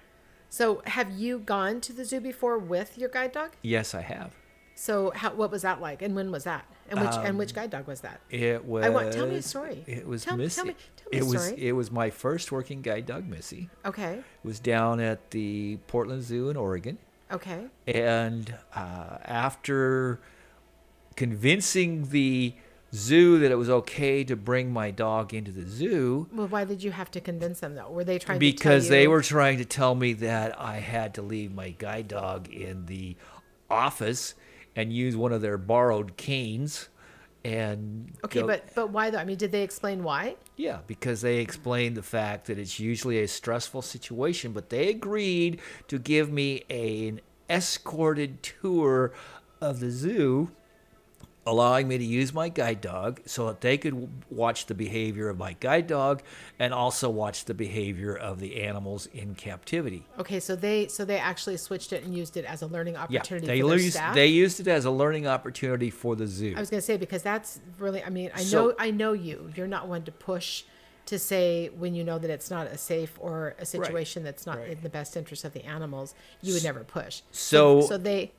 so 0.53 0.83
have 0.87 1.11
you 1.13 1.39
gone 1.39 1.81
to 1.81 1.93
the 1.93 2.05
zoo 2.05 2.21
before 2.21 2.59
with 2.59 2.99
your 2.99 3.09
guide 3.09 3.31
dog? 3.33 3.51
Yes, 3.63 3.95
I 3.95 4.01
have. 4.01 4.35
So 4.81 5.13
how 5.15 5.35
what 5.35 5.51
was 5.51 5.61
that 5.61 5.79
like, 5.83 6.01
and 6.01 6.17
when 6.17 6.33
was 6.33 6.45
that, 6.45 6.65
and 6.89 6.99
which 7.03 7.11
and 7.13 7.37
which 7.37 7.53
guide 7.55 7.69
dog 7.69 7.87
was 7.87 8.01
that? 8.01 8.19
It 8.31 8.65
was. 8.65 8.83
I 8.83 8.89
want- 8.89 9.13
tell 9.13 9.27
me 9.27 9.37
a 9.37 9.43
story. 9.43 9.85
It 9.87 10.07
was 10.07 10.25
Tell- 10.25 10.39
tell 10.39 10.39
Missy. 10.39 10.63
me- 10.69 10.77
tell 10.97 11.09
me 11.13 11.19
it 11.19 11.23
a 11.23 11.27
was. 11.27 11.45
story. 11.45 11.61
It 11.69 11.73
was 11.73 11.91
my 11.91 12.09
first 12.09 12.51
working 12.51 12.81
guide 12.81 13.05
dog, 13.05 13.29
Missy. 13.29 13.69
Okay, 13.85 14.15
It 14.15 14.25
was 14.43 14.59
down 14.59 14.99
at 14.99 15.33
the 15.33 15.77
Portland 15.87 16.23
Zoo 16.23 16.49
in 16.49 16.57
Oregon, 16.57 16.97
okay, 17.31 17.67
and 17.87 18.55
uh, 18.75 19.19
after 19.27 20.19
convincing 21.15 22.09
the 22.09 22.55
zoo 22.95 23.39
that 23.39 23.51
it 23.53 23.57
was 23.57 23.69
okay 23.69 24.25
to 24.25 24.35
bring 24.35 24.73
my 24.73 24.91
dog 24.91 25.35
into 25.35 25.53
the 25.53 25.67
zoo, 25.69 26.27
well, 26.33 26.49
why 26.49 26.65
did 26.65 26.83
you 26.83 26.93
have 26.93 27.11
to 27.11 27.21
convince 27.21 27.61
them 27.61 27.75
though? 27.75 27.91
Were 27.91 28.03
they 28.05 28.19
trying 28.19 28.39
because 28.39 28.85
to 28.85 28.89
tell 28.89 28.99
they 28.99 29.09
were 29.09 29.21
trying 29.21 29.59
to 29.59 29.67
tell 29.67 29.95
me 29.95 30.15
that 30.15 30.59
I 30.59 30.77
had 30.79 31.13
to 31.17 31.23
leave 31.23 31.53
my 31.53 31.69
guide 31.71 32.09
dog 32.09 32.49
in 32.49 32.87
the 32.87 33.17
office 33.69 34.35
and 34.77 34.93
use 34.93 35.17
one 35.17 35.33
of 35.33 35.41
their 35.43 35.59
borrowed 35.59 36.17
canes 36.17 36.89
and 37.45 38.13
Okay, 38.25 38.41
go- 38.41 38.47
but 38.47 38.75
but 38.75 38.91
why 38.91 39.09
though? 39.11 39.19
I 39.19 39.25
mean, 39.25 39.39
did 39.39 39.51
they 39.51 39.63
explain 39.63 40.03
why? 40.05 40.37
Yeah, 40.57 40.81
because 40.87 41.23
they 41.23 41.39
explained 41.39 41.97
the 41.97 42.03
fact 42.03 42.47
that 42.49 42.59
it's 42.59 42.79
usually 42.79 43.21
a 43.21 43.29
stressful 43.29 43.81
situation, 43.83 44.53
but 44.53 44.69
they 44.69 44.89
agreed 44.91 45.61
to 45.89 45.99
give 45.99 46.31
me 46.31 46.65
a, 46.69 47.09
an 47.09 47.21
escorted 47.49 48.43
tour 48.43 49.13
of 49.61 49.81
the 49.81 49.91
zoo, 49.91 50.51
allowing 51.47 51.89
me 51.89 51.97
to 51.97 52.05
use 52.05 52.35
my 52.35 52.49
guide 52.49 52.81
dog 52.81 53.21
so 53.25 53.47
that 53.47 53.61
they 53.63 53.79
could 53.79 54.09
watch 54.31 54.67
the 54.67 54.75
behavior 54.75 55.29
of 55.29 55.39
my 55.39 55.55
guide 55.59 55.87
dog 55.87 56.23
and 56.59 56.75
also 56.75 57.09
watch 57.09 57.47
the 57.47 57.55
behavior 57.55 58.15
of 58.15 58.41
the 58.41 58.63
animals 58.63 59.07
in 59.07 59.35
captivity. 59.35 60.05
Okay, 60.19 60.39
so 60.39 60.55
they 60.55 60.87
so 60.89 61.05
they 61.05 61.19
actually 61.19 61.57
switched 61.57 61.93
it 61.93 62.05
and 62.05 62.15
used 62.15 62.37
it 62.37 62.45
as 62.45 62.61
a 62.63 62.67
learning 62.67 62.97
opportunity 62.97 63.47
Yeah, 63.47 63.53
they 63.55 63.61
for 63.61 63.77
used, 63.77 63.99
they 64.15 64.27
used 64.27 64.61
it 64.61 64.69
as 64.69 64.85
a 64.85 64.91
learning 64.91 65.27
opportunity 65.27 65.89
for 65.91 66.15
the 66.15 66.27
zoo. 66.27 66.53
I 66.57 66.61
was 66.61 66.69
going 66.71 66.81
to 66.81 66.87
say 66.87 66.97
because 66.99 67.23
that's 67.23 67.61
really. 67.79 68.03
I 68.05 68.11
mean, 68.11 68.31
I 68.35 68.43
So- 68.43 68.69
know 68.69 68.75
I 68.79 68.91
know 68.91 69.13
you. 69.13 69.51
You're 69.57 69.67
not 69.67 69.89
one 69.89 70.03
to 70.05 70.13
push 70.13 70.65
to 71.07 71.19
say 71.19 71.69
when 71.71 71.95
you 71.95 72.05
know 72.05 72.19
that 72.19 72.31
it's 72.31 72.51
not 72.51 72.67
a 72.67 72.77
safe 72.79 73.17
or 73.19 73.57
a 73.59 73.65
situation 73.67 74.23
that's 74.23 74.47
not 74.47 74.59
right. 74.59 74.69
in 74.73 74.83
the 74.83 74.89
best 74.91 75.17
interest 75.17 75.45
of 75.45 75.55
the 75.55 75.65
animals. 75.65 76.15
You 76.43 76.53
would 76.55 76.63
never 76.63 76.85
push. 76.85 77.23
So- 77.33 77.81
so 77.81 77.97
they 77.97 78.33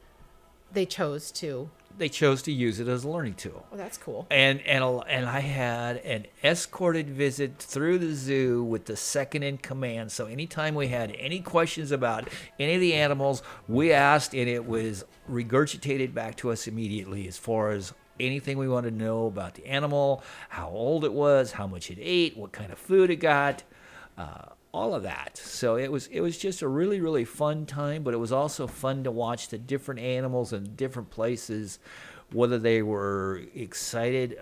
they 0.72 0.86
chose 0.86 1.32
to. 1.32 1.70
They 1.98 2.10
chose 2.10 2.42
to 2.44 2.52
use 2.52 2.80
it 2.80 2.88
as 2.88 3.04
a 3.04 3.10
learning 3.10 3.36
tool. 3.36 3.66
Well, 3.72 3.78
that's 3.78 3.98
cool. 3.98 4.28
and 4.32 4.60
and 4.62 4.84
a- 4.84 5.04
and 5.08 5.26
I 5.28 5.40
had 5.42 5.98
an 5.98 6.26
escorted 6.44 7.10
visit 7.10 7.58
through 7.58 8.00
the 8.00 8.14
zoo 8.14 8.64
with 8.64 8.86
the 8.86 8.96
second 8.96 9.44
in 9.44 9.58
command. 9.58 10.12
So 10.12 10.26
anytime 10.26 10.76
we 10.76 10.88
had 10.88 11.16
any 11.20 11.40
questions 11.40 11.92
about 11.92 12.28
any 12.60 12.76
of 12.76 12.82
the 12.82 12.94
animals, 12.94 13.44
we 13.68 13.92
asked, 13.92 14.34
and 14.34 14.48
it 14.50 14.66
was 14.66 15.04
regurgitated 15.30 16.14
back 16.14 16.36
to 16.38 16.52
us 16.52 16.68
immediately 16.68 17.28
as 17.28 17.38
far 17.38 17.72
as 17.72 17.94
anything 18.20 18.58
we 18.58 18.68
wanted 18.68 18.92
to 18.92 19.04
know 19.04 19.26
about 19.26 19.56
the 19.56 19.66
animal, 19.66 20.24
how 20.50 20.70
old 20.70 21.04
it 21.04 21.14
was, 21.14 21.54
how 21.54 21.66
much 21.66 21.90
it 21.90 21.98
ate, 22.00 22.38
what 22.38 22.52
kind 22.52 22.72
of 22.72 22.78
food 22.78 23.10
it 23.10 23.16
got. 23.18 23.64
Uh, 24.18 24.46
all 24.74 24.94
of 24.96 25.04
that. 25.04 25.38
So 25.38 25.76
it 25.78 25.92
was 25.92 26.08
it 26.08 26.22
was 26.22 26.38
just 26.38 26.62
a 26.62 26.68
really 26.68 27.00
really 27.02 27.26
fun 27.26 27.66
time, 27.66 28.04
but 28.04 28.14
it 28.14 28.18
was 28.18 28.32
also 28.32 28.68
fun 28.68 29.04
to 29.04 29.12
watch 29.12 29.50
the 29.50 29.58
different 29.58 30.00
animals 30.00 30.54
in 30.54 30.76
different 30.76 31.10
places, 31.10 31.80
whether 32.32 32.58
they 32.58 32.82
were 32.82 33.42
excited 33.56 34.38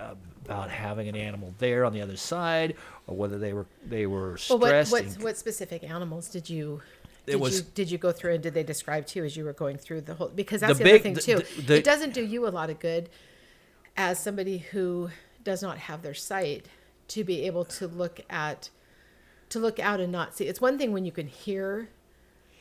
about 0.46 0.70
having 0.70 1.08
an 1.08 1.16
animal 1.16 1.54
there 1.60 1.86
on 1.86 1.94
the 1.94 2.02
other 2.02 2.18
side, 2.18 2.76
or 3.08 3.16
whether 3.16 3.38
they 3.38 3.54
were 3.54 3.66
they 3.86 4.06
were 4.06 4.38
Well, 4.50 4.60
what, 4.60 4.68
stressed. 4.68 4.92
what, 4.92 5.06
what 5.24 5.38
specific 5.38 5.84
animals 5.84 6.30
did 6.30 6.50
you 6.50 6.82
It 7.26 7.32
did 7.34 7.42
was- 7.42 7.58
you 7.60 7.66
did 7.74 7.92
you 7.92 7.98
go 7.98 8.12
through 8.12 8.34
and 8.36 8.44
did 8.44 8.54
they 8.54 8.64
describe 8.64 9.06
to 9.08 9.20
you 9.20 9.26
as 9.26 9.36
you 9.36 9.46
were 9.46 9.54
going 9.54 9.78
through 9.78 10.02
the 10.02 10.14
whole 10.16 10.30
because 10.30 10.62
that's 10.62 10.78
the, 10.78 10.84
big- 10.84 11.02
other 11.08 11.16
thing 11.22 11.38
too. 11.38 11.44
the- 11.58 11.62
the- 11.64 11.78
it 11.78 11.84
doesn't 11.84 12.14
do 12.14 12.24
you 12.24 12.48
a 12.48 12.50
lot 12.50 12.70
of 12.70 12.80
good 12.80 13.10
as 13.98 14.20
somebody 14.20 14.60
who 14.60 15.10
does 15.44 15.62
not 15.62 15.78
have 15.78 16.02
their 16.02 16.14
sight 16.14 16.66
to 17.08 17.24
be 17.24 17.46
able 17.48 17.66
to 17.66 17.88
look 17.88 18.22
at 18.30 18.70
to 19.50 19.60
look 19.60 19.80
out 19.80 20.00
and 20.00 20.12
not 20.12 20.36
see. 20.36 20.46
It's 20.46 20.62
one 20.62 20.78
thing 20.78 20.92
when 20.92 21.06
you 21.06 21.12
can 21.12 21.28
hear 21.28 21.90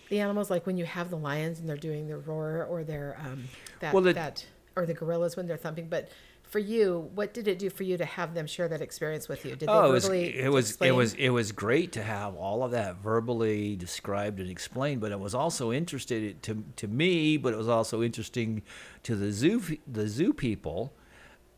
the 0.08 0.20
animals 0.20 0.50
like 0.50 0.66
when 0.66 0.76
you 0.78 0.86
have 0.86 1.10
the 1.10 1.16
lions 1.18 1.58
and 1.60 1.68
they're 1.68 1.76
doing 1.76 2.06
their 2.08 2.18
roar 2.18 2.64
or 2.68 2.82
their 2.84 3.16
um 3.24 3.44
that 3.80 3.92
Well, 3.92 4.02
the- 4.02 4.14
that 4.14 4.46
or 4.76 4.86
the 4.86 4.94
gorillas 4.94 5.36
when 5.36 5.46
they're 5.46 5.56
thumping 5.56 5.88
but 5.88 6.08
for 6.44 6.60
you, 6.60 7.10
what 7.14 7.34
did 7.34 7.46
it 7.46 7.58
do 7.58 7.68
for 7.68 7.82
you 7.82 7.98
to 7.98 8.06
have 8.06 8.32
them 8.32 8.46
share 8.46 8.68
that 8.68 8.80
experience 8.80 9.28
with 9.28 9.44
you? 9.44 9.50
Did 9.50 9.60
they 9.60 9.66
Oh, 9.68 9.90
it 9.90 9.92
was 9.92 10.04
verbally 10.04 10.34
it 10.34 10.48
was 10.50 10.70
explain? 10.70 10.88
it 10.92 10.96
was 10.96 11.12
it 11.14 11.28
was 11.28 11.52
great 11.52 11.92
to 11.92 12.02
have 12.02 12.34
all 12.36 12.62
of 12.64 12.70
that 12.70 12.96
verbally 13.02 13.76
described 13.76 14.40
and 14.40 14.48
explained, 14.48 15.02
but 15.02 15.12
it 15.12 15.20
was 15.20 15.34
also 15.34 15.72
interested 15.72 16.42
to 16.44 16.64
to 16.76 16.88
me, 16.88 17.36
but 17.36 17.52
it 17.52 17.56
was 17.58 17.68
also 17.68 18.02
interesting 18.02 18.62
to 19.02 19.14
the 19.14 19.30
zoo 19.30 19.60
the 19.86 20.08
zoo 20.08 20.32
people 20.32 20.94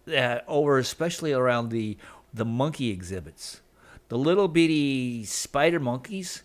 that 0.06 0.42
over 0.48 0.78
especially 0.78 1.32
around 1.32 1.68
the 1.68 1.96
the 2.34 2.44
monkey 2.44 2.90
exhibits, 2.90 3.60
the 4.10 4.18
little 4.18 4.48
bitty 4.48 5.24
spider 5.24 5.80
monkeys. 5.80 6.42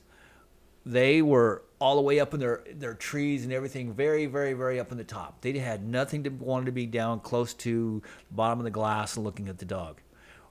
They 0.86 1.22
were 1.22 1.64
all 1.80 1.96
the 1.96 2.02
way 2.02 2.20
up 2.20 2.34
in 2.34 2.40
their 2.40 2.64
their 2.74 2.94
trees 2.94 3.44
and 3.44 3.52
everything, 3.52 3.92
very, 3.94 4.28
very, 4.28 4.54
very 4.54 4.80
up 4.80 4.92
in 4.92 4.98
the 4.98 5.04
top. 5.04 5.42
They 5.42 5.58
had 5.58 5.84
nothing 5.86 6.24
to 6.24 6.30
wanted 6.30 6.68
to 6.68 6.72
be 6.72 6.86
down 6.86 7.20
close 7.20 7.54
to 7.56 8.02
the 8.30 8.34
bottom 8.34 8.60
of 8.60 8.64
the 8.66 8.72
glass 8.72 9.16
and 9.18 9.26
looking 9.26 9.50
at 9.50 9.58
the 9.58 9.66
dog. 9.66 10.00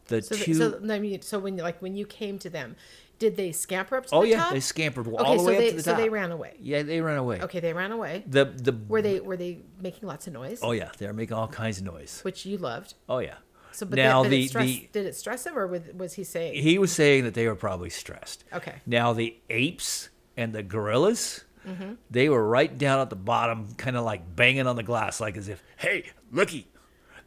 The 0.07 0.21
So, 0.23 0.35
two, 0.37 0.55
the, 0.55 0.71
so 0.87 0.93
I 0.93 0.99
mean, 0.99 1.23
so 1.23 1.39
when 1.39 1.57
like 1.57 1.81
when 1.81 1.97
you 1.97 2.05
came 2.05 2.39
to 2.41 2.51
them, 2.51 2.77
did 3.21 3.37
they 3.37 3.53
scamper 3.53 3.97
up 3.97 4.07
to 4.07 4.15
Oh 4.17 4.23
the 4.23 4.29
yeah, 4.31 4.43
top? 4.43 4.53
they 4.53 4.61
scampered 4.61 5.07
all 5.07 5.21
Okay, 5.21 5.33
the 5.35 5.39
so 5.39 5.47
way 5.47 5.57
they 5.57 5.65
up 5.67 5.71
to 5.71 5.77
the 5.77 5.83
so 5.85 5.91
top. 5.93 6.01
they 6.01 6.09
ran 6.09 6.33
away. 6.33 6.55
Yeah, 6.61 6.83
they 6.83 7.01
ran 7.01 7.17
away. 7.17 7.41
Okay, 7.41 7.61
they 7.61 7.73
ran 7.73 7.93
away. 7.93 8.25
The 8.27 8.45
the 8.45 8.73
Were 8.89 9.01
they 9.03 9.21
were 9.21 9.37
they 9.37 9.61
making 9.81 10.09
lots 10.09 10.27
of 10.27 10.33
noise? 10.33 10.59
Oh 10.63 10.73
yeah, 10.73 10.91
they 10.99 11.07
were 11.07 11.13
making 11.13 11.37
all 11.37 11.49
kinds 11.49 11.79
of 11.79 11.85
noise. 11.85 12.21
Which 12.23 12.45
you 12.45 12.59
loved. 12.59 12.95
Oh 13.09 13.21
yeah. 13.21 13.37
So, 13.75 13.87
but, 13.87 13.97
now 13.97 14.23
but 14.23 14.31
the 14.31 14.45
it 14.45 14.49
stressed, 14.49 14.69
the 14.69 14.89
did 14.93 15.07
it 15.07 15.17
stress 15.17 15.45
him, 15.47 15.59
or 15.59 15.67
was, 15.67 15.83
was 15.95 16.13
he 16.15 16.23
saying? 16.25 16.63
he 16.63 16.79
was 16.79 16.93
saying 16.93 17.25
that 17.25 17.35
they 17.35 17.47
were 17.49 17.57
probably 17.57 17.91
stressed. 17.91 18.45
Okay. 18.53 18.77
Now 18.87 19.13
the 19.13 19.37
apes 19.51 20.11
and 20.37 20.53
the 20.53 20.63
gorillas, 20.63 21.45
Mm-hmm. 21.67 21.95
they 22.11 22.29
were 22.29 22.47
right 22.47 22.77
down 22.77 23.01
at 23.01 23.09
the 23.09 23.17
bottom, 23.17 23.75
kind 23.79 23.97
of 23.97 24.05
like 24.05 24.37
banging 24.37 24.67
on 24.67 24.77
the 24.77 24.83
glass, 24.83 25.19
like 25.19 25.37
as 25.39 25.49
if, 25.49 25.63
"Hey, 25.79 26.11
looky, 26.31 26.69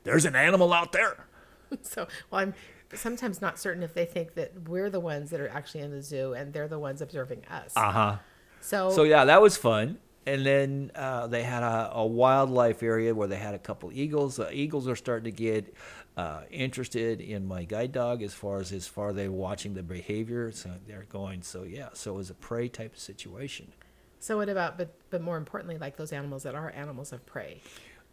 there's 0.03 0.25
an 0.25 0.35
animal 0.35 0.71
out 0.73 0.91
there." 0.91 1.25
so, 1.81 2.07
well, 2.29 2.41
I'm 2.41 2.53
sometimes 2.93 3.41
not 3.41 3.57
certain 3.59 3.81
if 3.81 3.93
they 3.95 4.05
think 4.05 4.35
that 4.35 4.69
we're 4.69 4.91
the 4.91 4.99
ones 4.99 5.31
that 5.31 5.39
are 5.41 5.49
actually 5.49 5.81
in 5.81 5.89
the 5.91 6.03
zoo 6.03 6.33
and 6.33 6.53
they're 6.53 6.67
the 6.67 6.77
ones 6.79 7.01
observing 7.01 7.45
us. 7.49 7.73
Uh 7.75 7.91
huh. 7.91 8.15
so, 8.61 8.91
So 8.91 9.03
yeah, 9.03 9.25
that 9.25 9.41
was 9.41 9.57
fun. 9.57 9.97
And 10.27 10.45
then 10.45 10.91
uh, 10.93 11.25
they 11.27 11.41
had 11.41 11.63
a, 11.63 11.91
a 11.95 12.05
wildlife 12.05 12.83
area 12.83 13.15
where 13.15 13.27
they 13.27 13.37
had 13.37 13.55
a 13.55 13.59
couple 13.59 13.89
eagles. 13.91 14.35
The 14.35 14.53
eagles 14.53 14.87
are 14.87 14.95
starting 14.95 15.23
to 15.25 15.35
get 15.35 15.73
uh, 16.17 16.41
interested 16.51 17.21
in 17.21 17.45
my 17.47 17.63
guide 17.63 17.91
dog 17.93 18.21
as 18.23 18.33
far 18.33 18.59
as 18.59 18.73
as 18.73 18.87
far 18.87 19.13
they 19.13 19.29
watching 19.29 19.73
the 19.75 19.83
behavior. 19.83 20.51
So 20.51 20.71
they're 20.87 21.05
going. 21.09 21.43
So 21.43 21.63
yeah, 21.63 21.89
so 21.93 22.13
it 22.13 22.17
was 22.17 22.29
a 22.29 22.33
prey 22.33 22.67
type 22.67 22.93
of 22.93 22.99
situation. 22.99 23.71
so 24.19 24.37
what 24.37 24.49
about? 24.49 24.77
But 24.77 24.95
but 25.11 25.21
more 25.21 25.37
importantly, 25.37 25.77
like 25.77 25.95
those 25.97 26.11
animals 26.11 26.43
that 26.43 26.55
are 26.55 26.71
animals 26.71 27.13
of 27.13 27.23
prey, 27.25 27.61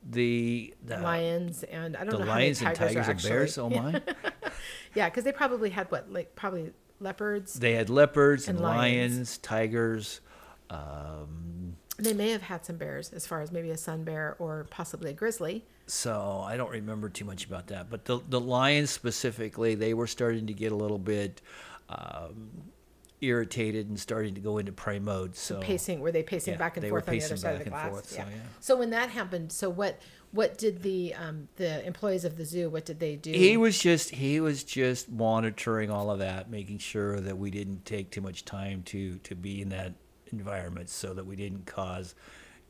The, 0.09 0.75
the 0.85 0.99
lions 0.99 1.63
and 1.65 1.97
I 1.97 2.05
don't 2.05 2.13
know 2.13 2.27
how 2.27 2.35
many 2.35 2.41
lions 2.45 2.61
and 2.61 2.77
tigers, 2.77 2.95
tigers 2.95 3.09
are 3.09 3.13
and 3.13 3.23
bears. 3.23 3.59
Oh 3.59 3.71
my! 3.71 4.03
Yeah, 4.95 5.09
because 5.09 5.25
they 5.25 5.33
probably 5.33 5.71
had 5.71 5.91
what 5.91 6.13
like 6.13 6.37
probably 6.37 6.73
leopards. 7.01 7.55
They 7.55 7.73
had 7.73 7.89
leopards 7.91 8.49
and, 8.49 8.59
And 8.59 8.65
lions. 8.65 9.17
lions, 9.17 9.39
tigers. 9.39 10.21
Um, 10.71 11.64
They 11.97 12.13
may 12.13 12.31
have 12.31 12.43
had 12.43 12.67
some 12.67 12.77
bears, 12.77 13.13
as 13.13 13.27
far 13.27 13.41
as 13.41 13.53
maybe 13.53 13.71
a 13.71 13.77
sun 13.77 14.05
bear 14.05 14.37
or 14.39 14.67
possibly 14.71 15.11
a 15.11 15.13
grizzly. 15.13 15.65
So 15.87 16.43
I 16.45 16.57
don't 16.57 16.71
remember 16.71 17.09
too 17.09 17.25
much 17.25 17.45
about 17.47 17.69
that, 17.69 17.91
but 17.91 18.05
the 18.05 18.21
the 18.29 18.41
lions 18.41 18.91
specifically, 18.91 19.75
they 19.75 19.95
were 19.95 20.07
starting 20.07 20.47
to 20.47 20.55
get 20.55 20.73
a 20.73 20.77
little 20.77 20.99
bit 20.99 21.43
um, 21.89 22.51
irritated 23.21 23.89
and 23.89 23.99
starting 23.99 24.35
to 24.35 24.41
go 24.41 24.59
into 24.59 24.73
prey 24.73 24.99
mode. 24.99 25.37
So 25.37 25.61
Pacing, 25.61 26.01
were 26.01 26.13
they 26.13 26.23
pacing 26.23 26.55
yeah, 26.55 26.59
back 26.59 26.77
and 26.77 26.85
they 26.85 26.91
were 26.91 27.01
forth 27.01 27.09
on 27.09 27.19
the 27.19 27.25
other 27.25 27.35
pacing 27.35 27.37
side 27.37 27.57
of 27.57 27.65
the 27.65 27.71
back 27.71 27.85
and 27.85 27.93
glass? 27.93 28.07
forth, 28.07 28.11
so, 28.11 28.19
yeah. 28.19 28.43
So 28.61 28.77
when 28.77 28.91
that 28.91 29.11
happened, 29.11 29.53
so 29.53 29.69
what 29.71 30.01
what 30.33 30.59
did 30.59 30.83
the 30.83 31.15
um, 31.15 31.49
the 31.57 31.85
employees 31.87 32.25
of 32.25 32.37
the 32.37 32.45
zoo? 32.45 32.69
What 32.71 32.85
did 32.85 32.99
they 33.01 33.17
do? 33.17 33.31
he 33.31 33.57
was 33.57 33.79
just 33.79 34.11
he 34.11 34.41
was 34.41 34.65
just 34.65 35.11
monitoring 35.11 35.91
all 35.91 36.11
of 36.11 36.19
that, 36.19 36.51
making 36.51 36.79
sure 36.79 37.21
that 37.21 37.39
we 37.39 37.51
didn't 37.51 37.85
take 37.85 38.11
too 38.11 38.21
much 38.21 38.45
time 38.45 38.83
to 38.87 39.19
to 39.19 39.35
be 39.35 39.63
in 39.63 39.69
that 39.71 39.93
environment, 40.39 40.89
so 40.89 41.15
that 41.15 41.27
we 41.27 41.37
didn't 41.37 41.67
cause 41.67 42.15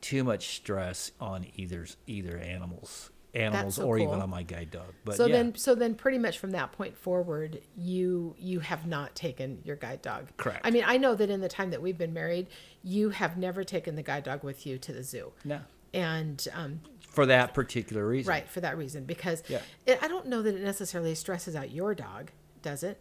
too 0.00 0.23
much 0.25 0.56
stress 0.56 1.12
on 1.21 1.47
either 1.56 1.87
either 2.06 2.37
animals, 2.38 3.11
animals, 3.35 3.76
so 3.76 3.87
or 3.87 3.99
even 3.99 4.21
on 4.21 4.28
my 4.30 4.42
guide 4.42 4.71
dog. 4.71 4.92
But 5.04 5.16
so 5.16 5.26
yeah, 5.26 5.33
then, 5.33 5.54
so 5.56 5.75
then, 5.75 5.94
pretty 5.94 6.18
much 6.18 6.38
from 6.38 6.50
that 6.52 6.73
point 6.73 6.97
forward, 6.97 7.61
you 7.76 8.35
you 8.38 8.61
have 8.61 8.87
not 8.87 9.14
taken 9.14 9.61
your 9.64 9.76
guide 9.76 10.02
dog. 10.02 10.28
Correct. 10.37 10.61
I 10.64 10.71
mean, 10.71 10.85
I 10.87 10.99
know 10.99 11.14
that 11.14 11.30
in 11.30 11.40
the 11.40 11.49
time 11.49 11.71
that 11.71 11.80
we've 11.80 11.99
been 11.99 12.12
married, 12.12 12.49
you 12.83 13.11
have 13.11 13.37
never 13.38 13.64
taken 13.64 13.94
the 13.97 14.02
guide 14.02 14.25
dog 14.25 14.44
with 14.44 14.66
you 14.66 14.78
to 14.78 14.92
the 14.92 15.02
zoo. 15.02 15.33
no, 15.44 15.61
And 15.94 16.47
um, 16.52 16.80
for 17.09 17.25
that 17.26 17.54
particular 17.54 18.06
reason, 18.06 18.28
right 18.30 18.49
for 18.49 18.61
that 18.61 18.76
reason, 18.76 19.04
because 19.04 19.42
Yeah. 19.49 19.61
it, 19.87 19.99
I 20.02 20.09
don't 20.09 20.26
know 20.26 20.42
that 20.42 20.54
it 20.54 20.62
necessarily 20.62 21.14
stresses 21.14 21.56
out 21.56 21.71
your 21.71 21.94
dog, 21.94 22.30
does 22.61 22.83
it? 22.83 23.00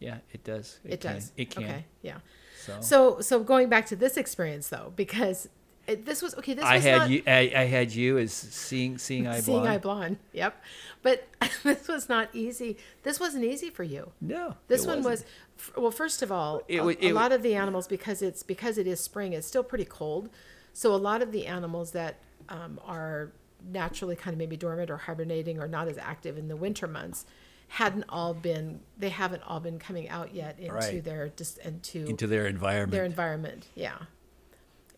Yeah, 0.00 0.18
it 0.32 0.44
does. 0.44 0.80
It, 0.84 1.00
can. 1.00 1.14
does. 1.14 1.32
It 1.36 1.50
can. 1.50 1.64
Okay. 1.64 1.84
Yeah. 2.02 2.18
So, 2.66 2.80
So 2.80 3.20
so 3.20 3.40
going 3.42 3.68
back 3.68 3.86
to 3.86 3.96
this 3.96 4.16
experience 4.16 4.68
though, 4.68 4.92
because 4.96 5.48
it, 5.86 6.06
this 6.06 6.22
was 6.22 6.34
okay. 6.36 6.54
This 6.54 6.64
I 6.64 6.76
was 6.76 6.84
had 6.84 6.98
not, 6.98 7.10
you. 7.10 7.22
I, 7.26 7.52
I 7.54 7.64
had 7.64 7.94
you 7.94 8.16
as 8.18 8.32
seeing 8.32 8.96
seeing 8.98 9.26
eye 9.26 9.40
seeing 9.40 9.58
blind. 9.60 9.74
eye 9.74 9.78
blonde. 9.78 10.18
Yep. 10.32 10.62
But 11.02 11.28
this 11.62 11.86
was 11.88 12.08
not 12.08 12.30
easy. 12.34 12.78
This 13.02 13.20
wasn't 13.20 13.44
easy 13.44 13.68
for 13.68 13.82
you. 13.84 14.12
No, 14.20 14.56
This 14.68 14.84
it 14.84 14.88
one 14.88 15.02
wasn't. 15.02 15.28
was 15.66 15.74
well. 15.76 15.90
First 15.90 16.22
of 16.22 16.32
all, 16.32 16.62
It 16.68 16.78
a, 16.78 16.84
wa- 16.84 16.90
a 16.92 17.08
it 17.08 17.12
lot 17.14 17.32
of 17.32 17.42
the 17.42 17.54
animals 17.54 17.86
because 17.86 18.22
it's 18.22 18.42
because 18.42 18.78
it 18.78 18.86
is 18.86 18.98
spring. 19.00 19.34
It's 19.34 19.46
still 19.46 19.62
pretty 19.62 19.84
cold, 19.84 20.30
so 20.72 20.94
a 20.94 20.96
lot 20.96 21.20
of 21.20 21.32
the 21.32 21.46
animals 21.46 21.90
that 21.92 22.16
um, 22.48 22.80
are 22.86 23.32
naturally 23.70 24.16
kind 24.16 24.32
of 24.34 24.38
maybe 24.38 24.56
dormant 24.56 24.90
or 24.90 24.96
hibernating 24.98 25.58
or 25.60 25.66
not 25.68 25.88
as 25.88 25.96
active 25.98 26.36
in 26.38 26.48
the 26.48 26.56
winter 26.56 26.86
months 26.86 27.24
hadn't 27.68 28.04
all 28.08 28.34
been 28.34 28.80
they 28.96 29.08
haven't 29.08 29.42
all 29.46 29.60
been 29.60 29.78
coming 29.78 30.08
out 30.08 30.34
yet 30.34 30.58
into 30.58 30.72
Right. 30.74 31.02
their 31.04 31.28
just 31.30 31.58
into, 31.58 32.04
into 32.06 32.26
their 32.26 32.46
environment. 32.46 32.92
their 32.92 33.04
environment 33.04 33.66
yeah 33.74 33.98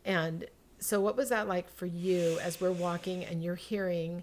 and 0.04 0.46
so 0.78 1.00
what 1.00 1.16
was 1.16 1.30
that 1.30 1.48
like 1.48 1.70
for 1.70 1.86
you 1.86 2.38
as 2.42 2.60
we're 2.60 2.70
walking 2.70 3.24
and 3.24 3.42
you're 3.42 3.54
hearing 3.54 4.22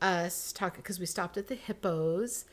us 0.00 0.52
talk 0.52 0.76
because 0.76 1.00
we 1.00 1.06
stopped 1.06 1.36
at 1.36 1.48
the 1.48 1.54
hippos 1.54 2.44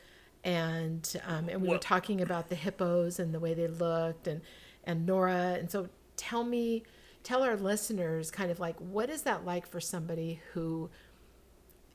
and 0.44 1.16
um, 1.26 1.48
and 1.48 1.62
we 1.62 1.68
were 1.68 1.78
talking 1.78 2.20
about 2.20 2.48
the 2.48 2.54
hippos 2.56 3.18
and 3.18 3.32
the 3.34 3.40
way 3.40 3.54
they 3.54 3.68
looked 3.68 4.26
and 4.26 4.40
and 4.84 5.06
Nora 5.06 5.56
and 5.58 5.70
so 5.70 5.88
tell 6.16 6.42
me 6.44 6.82
tell 7.22 7.42
our 7.42 7.56
listeners 7.56 8.30
kind 8.30 8.50
of 8.50 8.58
like 8.58 8.76
what 8.80 9.08
is 9.08 9.22
that 9.22 9.44
like 9.44 9.66
for 9.66 9.80
somebody 9.80 10.40
who 10.52 10.90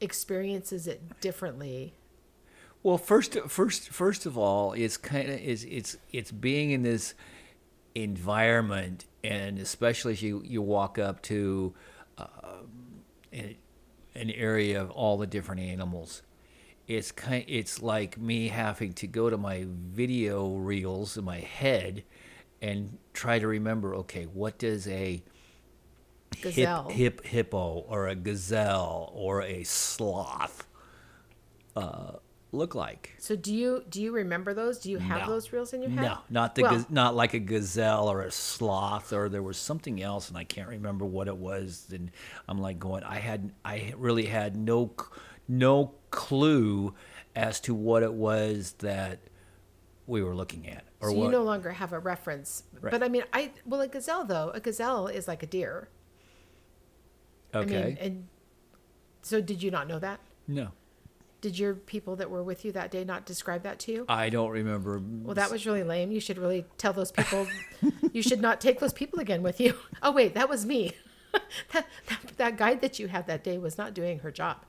experiences 0.01 0.87
it 0.87 1.19
differently 1.21 1.93
Well, 2.83 2.97
first, 2.97 3.39
first, 3.47 3.89
first 3.89 4.25
of 4.25 4.37
all, 4.37 4.73
it's 4.73 4.97
kind 4.97 5.29
of 5.29 5.39
it's 5.39 5.63
it's 5.63 5.97
it's 6.11 6.31
being 6.31 6.71
in 6.71 6.83
this 6.83 7.13
environment, 7.95 9.05
and 9.23 9.57
especially 9.57 10.11
as 10.11 10.21
you 10.21 10.43
you 10.45 10.61
walk 10.61 10.99
up 10.99 11.21
to 11.23 11.73
um, 12.17 12.27
an, 13.31 13.55
an 14.15 14.31
area 14.31 14.81
of 14.81 14.91
all 14.91 15.17
the 15.17 15.27
different 15.27 15.61
animals. 15.61 16.23
It's 16.85 17.13
kind. 17.13 17.45
It's 17.47 17.81
like 17.81 18.17
me 18.17 18.49
having 18.49 18.91
to 18.93 19.07
go 19.07 19.29
to 19.29 19.37
my 19.37 19.65
video 19.69 20.55
reels 20.55 21.17
in 21.17 21.23
my 21.23 21.39
head 21.39 22.03
and 22.61 22.97
try 23.13 23.39
to 23.39 23.47
remember. 23.47 23.95
Okay, 23.95 24.25
what 24.25 24.57
does 24.57 24.89
a 24.89 25.23
hip, 26.35 26.41
Gazelle. 26.41 26.89
hip 26.89 27.25
hippo 27.25 27.85
or 27.87 28.09
a 28.09 28.15
gazelle 28.15 29.09
or 29.15 29.41
a 29.41 29.63
sloth 29.63 30.67
uh, 31.77 32.13
look 32.53 32.75
like? 32.75 33.11
so 33.17 33.35
do 33.35 33.53
you 33.53 33.83
do 33.89 34.01
you 34.01 34.11
remember 34.13 34.53
those 34.53 34.79
do 34.79 34.89
you 34.91 34.97
have 34.99 35.21
No. 35.21 35.27
those 35.33 35.51
reels 35.51 35.73
in 35.73 35.81
your 35.81 35.91
head 35.91 36.03
No, 36.03 36.17
not 36.29 36.55
the 36.55 36.61
Well- 36.61 36.71
gaz- 36.71 36.89
not 36.89 37.15
like 37.15 37.33
a 37.33 37.39
gazelle 37.39 38.07
or 38.09 38.21
a 38.21 38.31
sloth 38.31 39.11
or 39.11 39.27
there 39.29 39.43
was 39.43 39.57
something 39.57 40.01
else 40.01 40.29
and 40.29 40.37
I 40.37 40.43
can't 40.43 40.69
remember 40.69 41.03
what 41.05 41.27
it 41.27 41.35
was. 41.37 41.87
And 41.91 42.11
I'm 42.47 42.59
like 42.59 42.79
going, 42.79 43.03
I 43.03 43.15
had 43.19 43.51
I 43.65 43.93
really 43.97 44.25
had 44.27 44.55
no 44.55 44.93
no 45.47 45.93
clue 46.11 46.93
as 47.35 47.59
to 47.61 47.73
what 47.75 48.03
it 48.03 48.13
was 48.13 48.73
that 48.79 49.19
we 50.05 50.21
were 50.21 50.35
looking 50.35 50.67
at 50.69 50.83
Or 51.01 51.09
so 51.09 51.15
what? 51.15 51.25
you 51.25 51.31
no 51.31 51.43
longer 51.43 51.71
have 51.71 51.91
a 51.93 51.99
reference. 51.99 52.63
Right. 52.79 52.91
But 52.91 53.01
I 53.03 53.09
mean, 53.09 53.23
I 53.33 53.51
well, 53.65 53.81
a 53.81 53.87
gazelle 53.87 54.25
though, 54.25 54.51
a 54.53 54.59
gazelle 54.59 55.07
is 55.07 55.27
like 55.27 55.41
a 55.43 55.47
deer. 55.47 55.89
okay. 57.55 57.81
I 57.81 57.85
mean, 57.85 57.97
and 57.99 58.27
so 59.21 59.41
did 59.41 59.63
you 59.63 59.71
not 59.71 59.87
know 59.87 59.99
that? 59.99 60.19
no, 60.47 60.69
Did 61.43 61.59
your 61.59 61.73
people 61.75 62.15
that 62.15 62.29
were 62.29 62.41
with 62.41 62.63
you 62.63 62.71
that 62.71 62.89
day 62.89 63.03
not 63.03 63.25
describe 63.25 63.63
that 63.63 63.77
to 63.79 63.91
you? 63.91 64.05
I 64.07 64.29
don't 64.29 64.49
remember. 64.49 65.01
Well, 65.03 65.35
that 65.35 65.51
was 65.51 65.65
really 65.65 65.83
lame. 65.83 66.09
You 66.09 66.21
should 66.21 66.37
really 66.37 66.63
tell 66.77 66.93
those 66.93 67.11
people. 67.11 67.45
you 68.13 68.21
should 68.21 68.39
not 68.39 68.61
take 68.61 68.79
those 68.79 68.93
people 68.93 69.19
again 69.19 69.43
with 69.43 69.59
you. 69.59 69.75
Oh 70.01 70.13
wait, 70.13 70.35
that 70.35 70.47
was 70.47 70.65
me. 70.65 70.93
that, 71.73 71.85
that 72.07 72.37
that 72.37 72.57
guide 72.57 72.79
that 72.79 72.97
you 72.97 73.09
had 73.09 73.27
that 73.27 73.43
day 73.43 73.57
was 73.57 73.77
not 73.77 73.93
doing 73.93 74.19
her 74.19 74.31
job. 74.31 74.63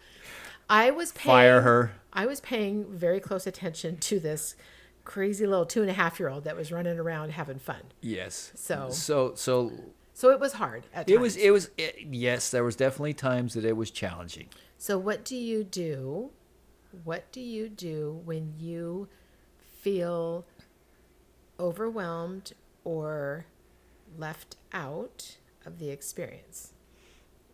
I 0.69 0.91
was 0.91 1.13
paying, 1.13 1.33
Fire 1.33 1.61
her. 1.61 1.93
I 2.13 2.27
was 2.27 2.41
paying 2.41 2.87
very 2.91 3.21
close 3.21 3.47
attention 3.47 3.99
to 3.99 4.19
this 4.19 4.57
crazy 5.05 5.47
little 5.47 5.67
two 5.67 5.83
and 5.83 5.91
a 5.91 5.95
half 5.95 6.19
year 6.19 6.29
old 6.29 6.43
that 6.43 6.57
was 6.57 6.73
running 6.73 6.99
around 6.99 7.31
having 7.31 7.61
fun. 7.61 7.83
Yes. 8.01 8.51
So- 8.57 8.89
so 8.91 9.35
so 9.37 9.71
So 10.13 10.31
it 10.31 10.41
was 10.41 10.55
hard 10.55 10.87
at 10.93 11.09
it 11.09 11.21
was 11.21 11.37
it 11.37 11.51
was 11.51 11.71
it, 11.79 11.99
yes. 12.11 12.51
There 12.51 12.65
was 12.65 12.75
definitely 12.75 13.15
times 13.15 13.55
that 13.55 13.65
it 13.65 13.77
was 13.77 13.93
challenging. 13.93 14.49
So 14.77 14.99
what 14.99 15.25
do 15.25 15.37
you 15.37 15.63
do? 15.63 16.31
What 17.03 17.31
do 17.33 17.41
you 17.41 17.69
do 17.69 18.21
when 18.25 18.55
you 18.59 19.09
feel 19.81 20.47
overwhelmed 21.59 22.53
or 22.85 23.47
left 24.17 24.57
out 24.73 25.37
of 25.67 25.79
the 25.79 25.91
experience? 25.91 26.73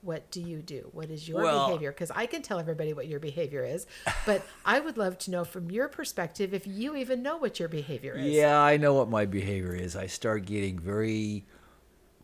What 0.02 0.30
do 0.30 0.40
you 0.40 0.62
do? 0.62 0.88
What 0.92 1.10
is 1.10 1.28
your 1.28 1.42
Well- 1.42 1.66
behavior? 1.66 1.92
Because 1.92 2.10
I 2.12 2.26
can 2.26 2.42
tell 2.42 2.58
everybody 2.58 2.92
what 2.92 3.06
your 3.06 3.20
behavior 3.20 3.64
is, 3.64 3.86
but 4.26 4.42
I 4.64 4.80
would 4.80 4.96
love 4.96 5.18
to 5.18 5.30
know 5.30 5.44
from 5.44 5.70
your 5.70 5.88
perspective 5.88 6.54
if 6.54 6.66
you 6.66 6.96
even 6.96 7.22
know 7.22 7.36
what 7.36 7.58
your 7.58 7.68
behavior 7.68 8.14
is. 8.14 8.32
Yeah, 8.32 8.58
I 8.58 8.76
know 8.76 8.94
what 8.94 9.10
my 9.10 9.26
behavior 9.26 9.74
is. 9.74 9.96
I 9.96 10.06
start 10.06 10.46
getting 10.46 10.78
very 10.78 11.44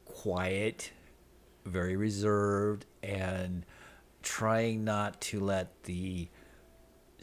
quiet, 0.07 0.93
very 1.67 1.97
reserved, 1.97 2.87
and 3.03 3.67
trying 4.23 4.83
not 4.83 5.21
to 5.21 5.39
let 5.41 5.83
the 5.85 6.29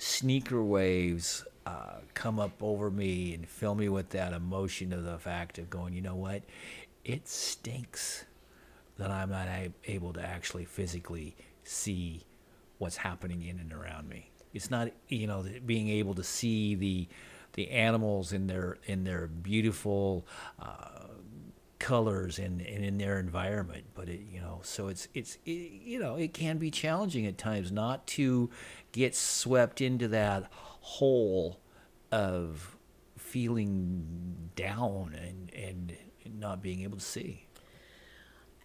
sneaker 0.04 0.62
waves 0.64 1.46
uh, 1.66 2.00
come 2.14 2.40
up 2.40 2.62
over 2.62 2.92
me 2.92 3.34
and 3.34 3.48
fill 3.48 3.74
me 3.74 3.88
with 3.88 4.10
that 4.10 4.34
emotion 4.34 4.92
of 4.92 5.04
the 5.04 5.18
fact 5.18 5.58
of 5.58 5.70
going, 5.70 5.94
you 5.94 6.02
know 6.02 6.16
what? 6.16 6.44
It 7.06 7.28
stinks 7.28 8.26
that 8.98 9.10
I'm 9.10 9.30
not 9.30 9.48
able 9.86 10.14
to 10.14 10.22
actually 10.22 10.66
physically 10.66 11.36
see 11.64 12.26
what's 12.80 12.98
happening 12.98 13.44
in 13.44 13.60
and 13.60 13.72
around 13.72 14.10
me. 14.10 14.30
It's 14.54 14.70
not, 14.70 14.92
you 15.08 15.26
know, 15.26 15.46
being 15.66 15.90
able 15.90 16.14
to 16.16 16.24
see 16.24 16.76
the 16.76 17.08
the 17.54 17.70
animals 17.70 18.34
in 18.34 18.48
their 18.48 18.78
in 18.86 19.04
their 19.04 19.28
beautiful 19.28 20.26
uh, 20.60 21.03
colors 21.84 22.40
and, 22.40 22.62
and 22.62 22.84
in 22.86 22.98
their 22.98 23.20
environment 23.20 23.84
but 23.94 24.08
it 24.08 24.22
you 24.32 24.40
know 24.40 24.60
so 24.64 24.88
it's 24.88 25.08
it's 25.14 25.38
it, 25.46 25.52
you 25.52 26.00
know 26.00 26.16
it 26.16 26.34
can 26.34 26.58
be 26.58 26.72
challenging 26.72 27.26
at 27.26 27.38
times 27.38 27.72
not 27.72 28.08
to 28.08 28.50
get 28.94 29.14
swept 29.14 29.82
into 29.82 30.08
that 30.08 30.50
hole 30.80 31.60
of 32.12 32.78
feeling 33.18 34.06
down 34.56 35.14
and 35.22 35.52
and 35.54 35.98
not 36.40 36.62
being 36.62 36.84
able 36.84 36.98
to 36.98 37.04
see 37.04 37.46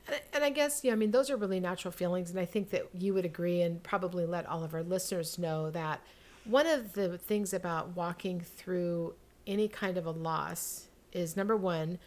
And- 0.07 0.21
And 0.33 0.45
I 0.45 0.51
guess, 0.51 0.85
yeah, 0.85 0.93
I 0.93 0.97
mean, 0.97 1.11
those 1.11 1.29
are 1.31 1.37
really 1.37 1.61
natural 1.61 1.93
feelings. 1.93 2.31
And 2.31 2.39
I 2.41 2.47
think 2.47 2.71
that 2.71 2.89
you 2.95 3.13
would 3.15 3.25
agree 3.27 3.61
and 3.61 3.83
probably 3.83 4.25
let 4.25 4.47
all 4.47 4.65
of 4.65 4.73
our 4.73 4.83
listeners 4.83 5.39
know 5.39 5.71
that 5.71 6.01
one 6.47 6.67
of 6.67 6.95
the 6.95 7.19
things 7.19 7.53
about 7.53 7.95
walking 7.95 8.41
through 8.41 9.15
any 9.47 9.69
kind 9.69 9.99
of 9.99 10.07
a 10.07 10.11
loss 10.11 10.87
is 11.13 11.37
number 11.37 11.57
one, 11.57 11.99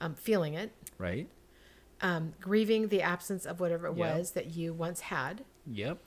um, 0.00 0.14
feeling 0.14 0.54
it, 0.54 0.72
right 0.98 1.28
um, 2.02 2.34
grieving 2.40 2.88
the 2.88 3.00
absence 3.02 3.46
of 3.46 3.58
whatever 3.60 3.86
it 3.86 3.96
Yeah. 3.96 4.16
was 4.18 4.32
that 4.32 4.54
you 4.54 4.72
once 4.74 5.00
had, 5.00 5.44
yep 5.66 5.98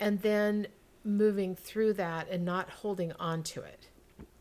and 0.00 0.20
then 0.22 0.66
moving 1.04 1.54
through 1.56 1.92
that 1.94 2.28
and 2.30 2.44
not 2.44 2.68
holding 2.70 3.12
on 3.12 3.42
to 3.42 3.60
it. 3.62 3.88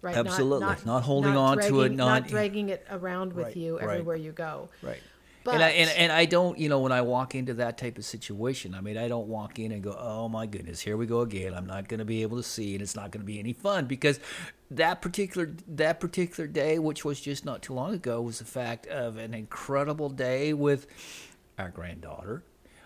Right? 0.01 0.15
Not- 0.15 0.27
Absolutely. 0.27 0.75
Not 0.85 1.03
holding 1.03 1.35
on 1.35 1.57
to 1.57 1.63
it, 1.63 1.69
dragging- 1.89 1.97
not- 1.97 2.27
dragging 2.27 2.69
it 2.69 2.85
around 2.91 3.33
with 3.33 3.47
Right, 3.47 3.57
you 3.57 3.79
right. 3.79 3.89
everywhere 3.89 4.15
you 4.15 4.31
go. 4.31 4.69
Right. 4.83 5.01
But 5.47 5.53
and 5.55 5.63
I 5.63 5.69
and, 5.69 5.89
and 5.91 6.11
I 6.11 6.25
don't, 6.25 6.57
you 6.57 6.67
know, 6.67 6.81
when 6.81 6.91
I 6.91 6.99
walk 6.99 7.33
into 7.33 7.53
that 7.53 7.77
type 7.77 7.97
of 7.97 8.03
situation, 8.03 8.75
I 8.75 8.81
mean, 8.81 8.97
I 8.97 9.07
don't 9.07 9.29
walk 9.29 9.59
in 9.59 9.71
and 9.71 9.81
go, 9.81 9.95
"Oh 9.97 10.27
my 10.27 10.45
goodness, 10.45 10.81
here 10.81 10.97
we 10.97 11.05
go 11.05 11.21
again." 11.21 11.53
I'm 11.53 11.65
not 11.65 11.87
going 11.87 11.99
to 11.99 12.05
be 12.05 12.21
able 12.21 12.35
to 12.35 12.43
see, 12.43 12.73
and 12.73 12.81
it's 12.81 12.97
not 12.97 13.11
going 13.11 13.21
to 13.21 13.25
be 13.25 13.39
any 13.39 13.53
fun 13.53 13.85
because 13.85 14.19
that 14.69 15.01
particular 15.01 15.53
that 15.69 16.01
particular 16.01 16.47
day, 16.47 16.79
which 16.79 17.05
was 17.05 17.21
just 17.21 17.45
not 17.45 17.61
too 17.61 17.73
long 17.73 17.93
ago, 17.93 18.21
was 18.21 18.39
the 18.39 18.45
fact 18.45 18.87
of 18.87 19.15
an 19.15 19.33
incredible 19.33 20.09
day 20.09 20.51
with 20.51 20.85
our 21.57 21.69
granddaughter, 21.69 22.43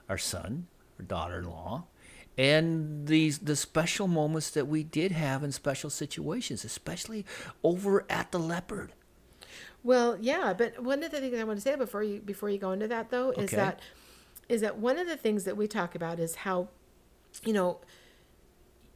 our 0.08 0.20
son, 0.20 0.68
our 1.00 1.06
daughter-in-law, 1.06 1.84
and 2.38 3.08
these 3.08 3.40
the 3.40 3.56
special 3.56 4.08
moments 4.08 4.52
that 4.52 4.68
we 4.68 4.84
did 4.84 5.12
have 5.12 5.44
in 5.44 5.52
special 5.52 5.90
situations, 5.90 6.64
especially 6.64 7.26
over 7.64 8.06
at 8.08 8.32
the 8.32 8.40
Leopard. 8.40 8.94
Well, 9.84 10.18
yeah, 10.22 10.54
but 10.54 10.82
one 10.82 11.04
of 11.04 11.12
the 11.12 11.20
things 11.20 11.38
I 11.40 11.44
want 11.44 11.58
to 11.58 11.62
say 11.62 11.76
before 11.76 12.04
you 12.04 12.20
before 12.20 12.50
you 12.50 12.58
go 12.58 12.72
into 12.72 12.88
that 12.88 13.10
though 13.10 13.32
is 13.32 13.46
Okay. 13.46 13.56
that 13.58 13.80
is 14.50 14.62
that 14.62 14.78
one 14.78 14.98
of 14.98 15.08
the 15.08 15.18
things 15.18 15.44
that 15.46 15.56
we 15.58 15.68
talk 15.68 15.96
about 15.96 16.20
is 16.20 16.36
how 16.36 16.68
you 17.46 17.54
know 17.54 17.80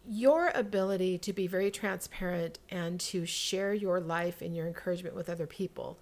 your 0.08 0.52
ability 0.54 1.18
to 1.18 1.34
be 1.34 1.48
very 1.48 1.72
transparent 1.72 2.60
and 2.70 3.00
to 3.00 3.26
share 3.26 3.74
your 3.74 4.00
life 4.00 4.42
and 4.42 4.56
your 4.56 4.68
encouragement 4.68 5.16
with 5.16 5.30
other 5.30 5.48
people 5.48 5.98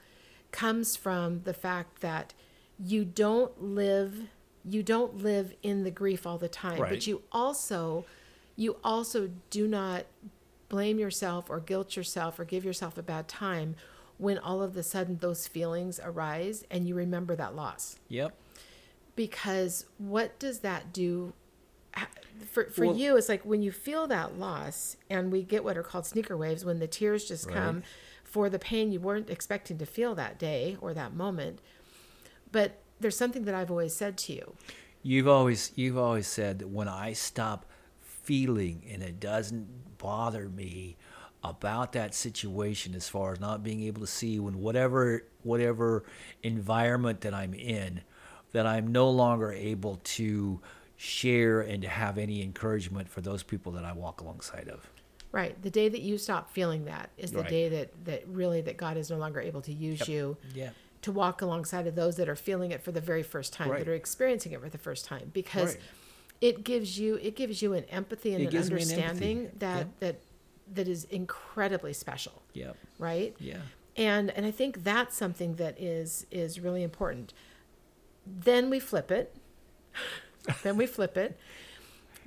comes 0.51 0.95
from 0.95 1.41
the 1.43 1.53
fact 1.53 2.01
that 2.01 2.33
you 2.77 3.05
don't 3.05 3.61
live 3.61 4.23
you 4.65 4.83
don't 4.83 5.17
live 5.17 5.53
in 5.63 5.83
the 5.83 5.91
grief 5.91 6.25
all 6.27 6.37
the 6.37 6.49
time 6.49 6.79
Right. 6.81 6.89
but 6.89 7.07
you 7.07 7.21
also 7.31 8.05
you 8.55 8.77
also 8.83 9.29
do 9.49 9.67
not 9.67 10.05
blame 10.69 10.99
yourself 10.99 11.49
or 11.49 11.59
guilt 11.59 11.95
yourself 11.95 12.39
or 12.39 12.45
give 12.45 12.65
yourself 12.65 12.97
a 12.97 13.03
bad 13.03 13.27
time 13.27 13.75
when 14.17 14.38
all 14.38 14.62
of 14.62 14.76
a 14.78 14.84
sudden 14.84 15.17
those 15.17 15.47
feelings 15.47 15.99
arise 16.04 16.63
and 16.71 16.88
you 16.88 16.95
remember 16.95 17.36
that 17.36 17.56
loss 17.56 17.97
Yep. 18.10 18.36
because 19.15 19.86
what 19.97 20.38
does 20.39 20.60
that 20.60 20.93
do 20.93 21.34
for, 22.52 22.65
for 22.69 22.88
Well- 22.88 22.95
you 22.95 23.15
it's 23.17 23.30
like 23.30 23.43
when 23.45 23.62
you 23.62 23.71
feel 23.71 24.08
that 24.08 24.38
loss 24.39 24.97
and 25.10 25.32
we 25.32 25.43
get 25.43 25.63
what 25.63 25.78
are 25.78 25.84
called 25.84 26.06
sneaker 26.06 26.36
waves 26.36 26.65
when 26.65 26.80
the 26.80 26.88
tears 26.88 27.26
just 27.28 27.45
Right. 27.47 27.56
come 27.56 27.84
for 28.23 28.49
the 28.49 28.58
pain 28.60 28.91
you 28.91 28.99
weren't 28.99 29.30
expecting 29.30 29.78
to 29.78 29.86
feel 29.86 30.15
that 30.15 30.39
day 30.39 30.78
or 30.82 30.93
that 30.93 31.13
moment 31.13 31.60
but 32.52 32.80
there's 32.99 33.17
something 33.17 33.45
that 33.45 33.54
i've 33.54 33.69
always 33.69 33.95
said 33.95 34.17
to 34.17 34.34
you 34.34 34.56
You've 35.06 35.28
always 35.28 35.71
you've 35.76 35.97
always 35.97 36.28
said 36.28 36.60
that 36.60 36.69
when 36.69 36.88
I 36.88 37.12
stop 37.12 37.65
feeling 37.99 38.86
and 38.89 39.04
it 39.04 39.19
doesn't 39.19 39.97
bother 39.97 40.47
me 40.47 40.95
about 41.43 41.91
that 41.93 42.15
situation 42.15 42.95
as 42.95 43.10
far 43.10 43.34
as 43.34 43.39
not 43.39 43.63
being 43.63 43.82
able 43.84 43.99
to 44.01 44.08
see 44.08 44.39
when 44.39 44.60
whatever 44.60 45.23
whatever 45.43 46.03
environment 46.41 47.21
that 47.21 47.34
I'm 47.34 47.53
in 47.53 48.01
that 48.53 48.65
I'm 48.65 48.88
no 48.91 49.10
longer 49.10 49.51
able 49.51 49.99
to 50.03 50.62
share 50.95 51.60
and 51.62 51.82
to 51.82 51.89
have 51.89 52.17
any 52.17 52.41
encouragement 52.41 53.10
for 53.10 53.19
those 53.21 53.43
people 53.43 53.71
that 53.73 53.84
I 53.84 53.91
walk 53.91 54.21
alongside 54.21 54.69
of. 54.69 54.89
right 55.34 55.62
the 55.62 55.69
day 55.69 55.89
that 55.89 56.01
you 56.01 56.17
stop 56.17 56.51
feeling 56.51 56.86
that 56.86 57.10
is 57.17 57.32
the 57.32 57.39
Right. 57.39 57.49
day 57.49 57.69
that 57.69 58.06
that 58.06 58.27
really 58.27 58.62
that 58.62 58.77
god 58.77 58.95
is 58.95 59.10
no 59.10 59.17
longer 59.17 59.41
able 59.41 59.62
to 59.63 59.73
use 59.73 60.08
you 60.08 60.38
Yeah. 60.53 60.69
to 61.01 61.12
walk 61.12 61.41
alongside 61.41 61.88
of 61.88 61.95
those 61.95 62.15
that 62.15 62.29
are 62.29 62.36
feeling 62.38 62.71
it 62.71 62.82
for 62.82 62.93
the 62.93 63.01
very 63.01 63.23
first 63.23 63.51
time 63.51 63.69
Right. 63.69 63.79
that 63.79 63.89
are 63.89 63.95
experiencing 63.95 64.53
it 64.53 64.62
for 64.62 64.69
the 64.69 64.77
first 64.77 65.03
time 65.06 65.32
because 65.34 65.73
Right. 65.75 65.84
it 66.39 66.63
gives 66.63 66.97
you 66.97 67.15
it 67.15 67.36
gives 67.36 67.62
you 67.62 67.73
an 67.73 67.84
empathy 67.86 68.34
and 68.34 68.43
It 68.43 68.47
an 68.47 68.53
me 68.53 68.60
an 68.60 68.63
understanding 68.63 69.51
that 69.60 69.77
Yep. 69.77 69.99
that 69.99 70.15
that 70.71 70.88
is 70.88 71.04
incredibly 71.06 71.93
special 71.93 72.41
Yep. 72.54 72.78
right 72.99 73.36
Yeah. 73.39 73.62
and 73.97 74.30
and 74.32 74.45
i 74.45 74.52
think 74.52 74.84
that's 74.84 75.15
something 75.15 75.56
that 75.56 75.80
is 75.82 76.26
is 76.32 76.60
really 76.60 76.84
important 76.84 77.34
then 78.26 78.69
we 78.69 78.80
flip 78.80 79.12
it 79.12 79.36
then 80.63 80.78
we 80.78 80.86
flip 80.86 81.17
it 81.17 81.38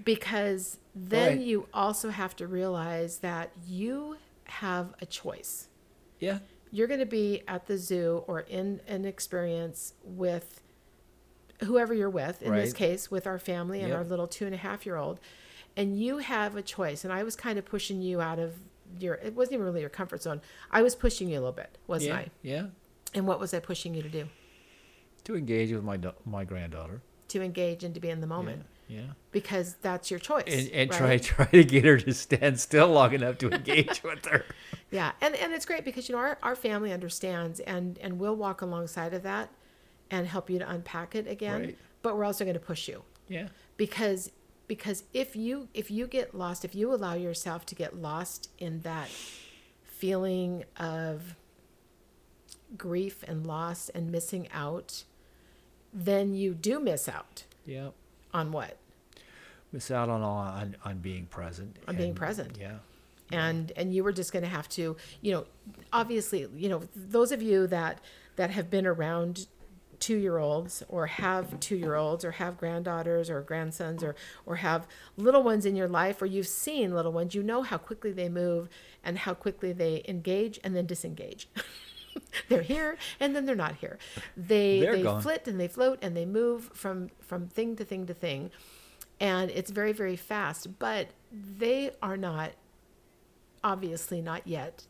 because 0.04 0.78
then 0.94 1.38
Right. 1.38 1.46
you 1.46 1.68
also 1.72 2.10
have 2.10 2.36
to 2.36 2.46
realize 2.46 3.18
that 3.18 3.50
you 3.66 4.16
have 4.44 4.94
a 5.00 5.06
choice 5.06 5.68
Yeah. 6.20 6.38
you're 6.70 6.86
going 6.86 7.00
to 7.00 7.06
be 7.06 7.42
at 7.48 7.66
the 7.66 7.78
zoo 7.78 8.22
or 8.26 8.40
in 8.40 8.80
an 8.86 9.04
experience 9.04 9.94
with 10.04 10.60
whoever 11.64 11.94
you're 11.94 12.10
with 12.10 12.42
in 12.42 12.52
this 12.54 12.72
case 12.74 13.10
with 13.10 13.26
our 13.26 13.38
family 13.38 13.80
and 13.80 13.88
Yep. 13.88 13.98
our 13.98 14.04
little 14.04 14.26
two 14.26 14.44
and 14.44 14.54
a 14.54 14.58
half 14.58 14.84
year 14.86 14.96
old 14.96 15.18
and 15.76 15.98
you 16.00 16.18
have 16.18 16.56
a 16.56 16.62
choice 16.62 17.04
and 17.04 17.12
i 17.12 17.22
was 17.22 17.36
kind 17.36 17.58
of 17.58 17.64
pushing 17.64 18.00
you 18.02 18.20
out 18.20 18.38
of 18.38 18.54
your 19.00 19.14
it 19.16 19.34
wasn't 19.34 19.52
even 19.54 19.66
really 19.66 19.80
your 19.80 19.90
comfort 19.90 20.22
zone 20.22 20.40
i 20.70 20.82
was 20.82 20.94
pushing 20.94 21.28
you 21.28 21.34
a 21.38 21.40
little 21.40 21.52
bit 21.52 21.76
wasn't 21.86 22.10
Yeah. 22.10 22.16
i 22.18 22.26
Yeah. 22.42 22.66
and 23.14 23.26
what 23.26 23.40
was 23.40 23.52
i 23.54 23.58
pushing 23.60 23.94
you 23.94 24.02
to 24.02 24.08
do 24.08 24.28
To 25.24 25.36
engage 25.36 25.72
with 25.72 25.82
my 25.84 25.98
my 26.24 26.44
granddaughter. 26.44 27.02
to 27.28 27.42
engage 27.42 27.82
and 27.84 27.94
to 27.94 28.00
be 28.00 28.08
in 28.10 28.20
the 28.20 28.26
moment 28.28 28.64
Yeah. 28.88 29.00
because 29.32 29.74
that's 29.82 30.10
your 30.12 30.20
choice. 30.20 30.44
And, 30.46 30.68
and 30.70 30.90
right? 30.90 31.20
try 31.20 31.46
try 31.46 31.46
to 31.46 31.64
get 31.64 31.84
her 31.84 31.98
to 31.98 32.12
stand 32.14 32.60
still 32.60 32.86
long 32.88 33.12
enough 33.12 33.36
to 33.38 33.50
engage 33.50 34.02
with 34.04 34.24
her. 34.26 34.44
Yeah, 34.92 35.10
and 35.20 35.34
and 35.34 35.52
it's 35.52 35.66
great 35.66 35.84
because 35.84 36.08
you 36.08 36.14
know 36.14 36.20
our, 36.20 36.38
our 36.44 36.54
family 36.54 36.92
understands 36.92 37.58
and 37.58 37.98
and 37.98 38.20
we'll 38.20 38.36
walk 38.36 38.62
alongside 38.62 39.12
of 39.14 39.24
that 39.24 39.50
and 40.12 40.28
help 40.28 40.48
you 40.48 40.60
to 40.60 40.70
unpack 40.70 41.16
it 41.16 41.26
again. 41.26 41.60
Right. 41.60 41.78
But 42.02 42.16
we're 42.16 42.24
also 42.24 42.44
going 42.44 42.54
to 42.54 42.60
push 42.72 42.86
you 42.86 43.02
Yeah. 43.28 43.48
because 43.76 44.30
because 44.68 45.04
if 45.12 45.36
you 45.36 45.68
if 45.74 45.90
you 45.90 46.06
get 46.06 46.34
lost, 46.34 46.64
if 46.64 46.74
you 46.74 46.92
allow 46.92 47.14
yourself 47.14 47.64
to 47.66 47.74
get 47.74 47.96
lost 47.96 48.50
in 48.58 48.80
that 48.80 49.08
feeling 49.84 50.64
of 50.78 51.34
grief 52.76 53.22
and 53.26 53.46
loss 53.46 53.88
and 53.90 54.10
missing 54.10 54.48
out, 54.52 55.04
then 55.92 56.34
you 56.34 56.54
do 56.54 56.80
miss 56.80 57.08
out 57.08 57.44
Yeah. 57.64 57.90
on 58.34 58.52
what? 58.52 58.76
Miss 59.72 59.90
out 59.90 60.08
on 60.08 60.22
on 60.22 60.76
on 60.84 60.98
being 60.98 61.26
present. 61.26 61.76
On 61.88 61.96
being 61.96 62.14
present. 62.14 62.56
Yeah. 62.60 62.78
and 63.32 63.72
and 63.76 63.92
you 63.94 64.04
were 64.04 64.12
just 64.12 64.32
going 64.32 64.44
to 64.44 64.48
have 64.48 64.68
to 64.68 64.96
you 65.20 65.32
know 65.32 65.44
obviously 65.92 66.46
you 66.54 66.68
know 66.68 66.82
those 66.94 67.32
of 67.32 67.42
you 67.42 67.66
that 67.66 68.00
that 68.36 68.50
have 68.50 68.70
been 68.70 68.86
around 68.86 69.48
two 70.00 70.16
year 70.16 70.38
olds 70.38 70.82
or 70.88 71.06
have 71.06 71.58
two 71.60 71.76
year 71.76 71.94
olds 71.94 72.24
or 72.24 72.32
have 72.32 72.58
granddaughters 72.58 73.30
or 73.30 73.40
grandsons 73.40 74.02
or 74.02 74.14
or 74.44 74.56
have 74.56 74.86
little 75.16 75.42
ones 75.42 75.66
in 75.66 75.76
your 75.76 75.88
life 75.88 76.20
or 76.20 76.26
you've 76.26 76.46
seen 76.46 76.94
little 76.94 77.12
ones 77.12 77.34
you 77.34 77.42
know 77.42 77.62
how 77.62 77.78
quickly 77.78 78.12
they 78.12 78.28
move 78.28 78.68
and 79.04 79.18
how 79.18 79.34
quickly 79.34 79.72
they 79.72 80.02
engage 80.08 80.58
and 80.64 80.74
then 80.76 80.86
disengage. 80.86 81.48
They're 82.48 82.62
here 82.62 82.96
and 83.20 83.36
then 83.36 83.44
they're 83.44 83.54
not 83.54 83.76
here. 83.76 83.98
They 84.36 84.80
They're 84.80 84.96
they 84.96 85.02
gone. 85.02 85.20
flit 85.20 85.46
and 85.46 85.60
they 85.60 85.68
float 85.68 85.98
and 86.02 86.16
they 86.16 86.24
move 86.24 86.70
from 86.72 87.10
from 87.20 87.48
thing 87.48 87.76
to 87.76 87.84
thing 87.84 88.06
to 88.06 88.14
thing. 88.14 88.50
And 89.20 89.50
it's 89.50 89.70
very 89.70 89.92
very 89.92 90.16
fast 90.16 90.78
but 90.78 91.08
they 91.32 91.90
are 92.02 92.16
not 92.16 92.52
obviously 93.62 94.22
not 94.22 94.46
yet 94.46 94.84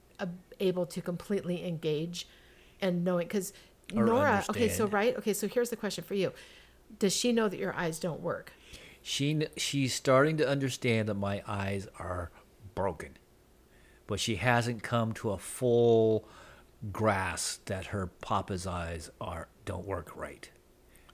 able 0.61 0.87
to 0.87 1.01
completely 1.01 1.67
engage 1.67 2.29
and 2.81 3.05
knowing 3.05 3.27
because 3.27 3.53
Or 3.95 4.05
Nora 4.05 4.45
okay 4.51 4.69
so 4.69 4.87
right 4.87 5.17
okay 5.17 5.33
so 5.33 5.49
here's 5.49 5.71
the 5.71 5.77
question 5.77 6.05
for 6.05 6.15
you 6.15 6.33
does 6.99 7.15
she 7.15 7.33
know 7.33 7.49
that 7.49 7.59
your 7.59 7.75
eyes 7.75 7.99
don't 7.99 8.21
work 8.21 8.53
She 9.03 9.47
she's 9.57 9.95
starting 9.95 10.37
to 10.39 10.49
understand 10.49 11.09
that 11.09 11.15
my 11.15 11.43
eyes 11.47 11.87
are 11.99 12.31
broken, 12.75 13.17
but 14.07 14.21
she 14.21 14.37
hasn't 14.37 14.83
come 14.83 15.13
to 15.15 15.31
a 15.31 15.39
full 15.39 16.29
grasp 16.93 17.67
that 17.67 17.87
her 17.87 18.09
papa's 18.09 18.67
eyes 18.67 19.11
are 19.21 19.49
don't 19.65 19.87
work 19.87 20.17
right. 20.17 20.51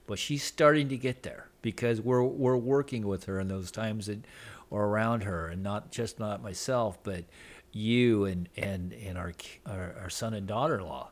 But 0.07 0.19
she's 0.19 0.43
starting 0.43 0.89
to 0.89 0.97
get 0.97 1.23
there 1.23 1.49
because 1.61 2.01
we're 2.01 2.23
we're 2.23 2.57
working 2.57 3.05
with 3.07 3.25
her 3.25 3.39
in 3.39 3.47
those 3.47 3.71
times 3.71 4.07
that 4.07 4.25
are 4.71 4.85
around 4.87 5.23
her, 5.23 5.47
and 5.47 5.61
not 5.63 5.91
just 5.91 6.19
not 6.19 6.41
myself, 6.43 6.97
but 7.03 7.25
you 7.71 8.25
and 8.25 8.49
and 8.57 8.93
and 8.93 9.17
our 9.17 9.33
our, 9.67 9.95
our 10.01 10.09
son 10.09 10.33
and 10.33 10.47
daughter-in-law. 10.47 11.11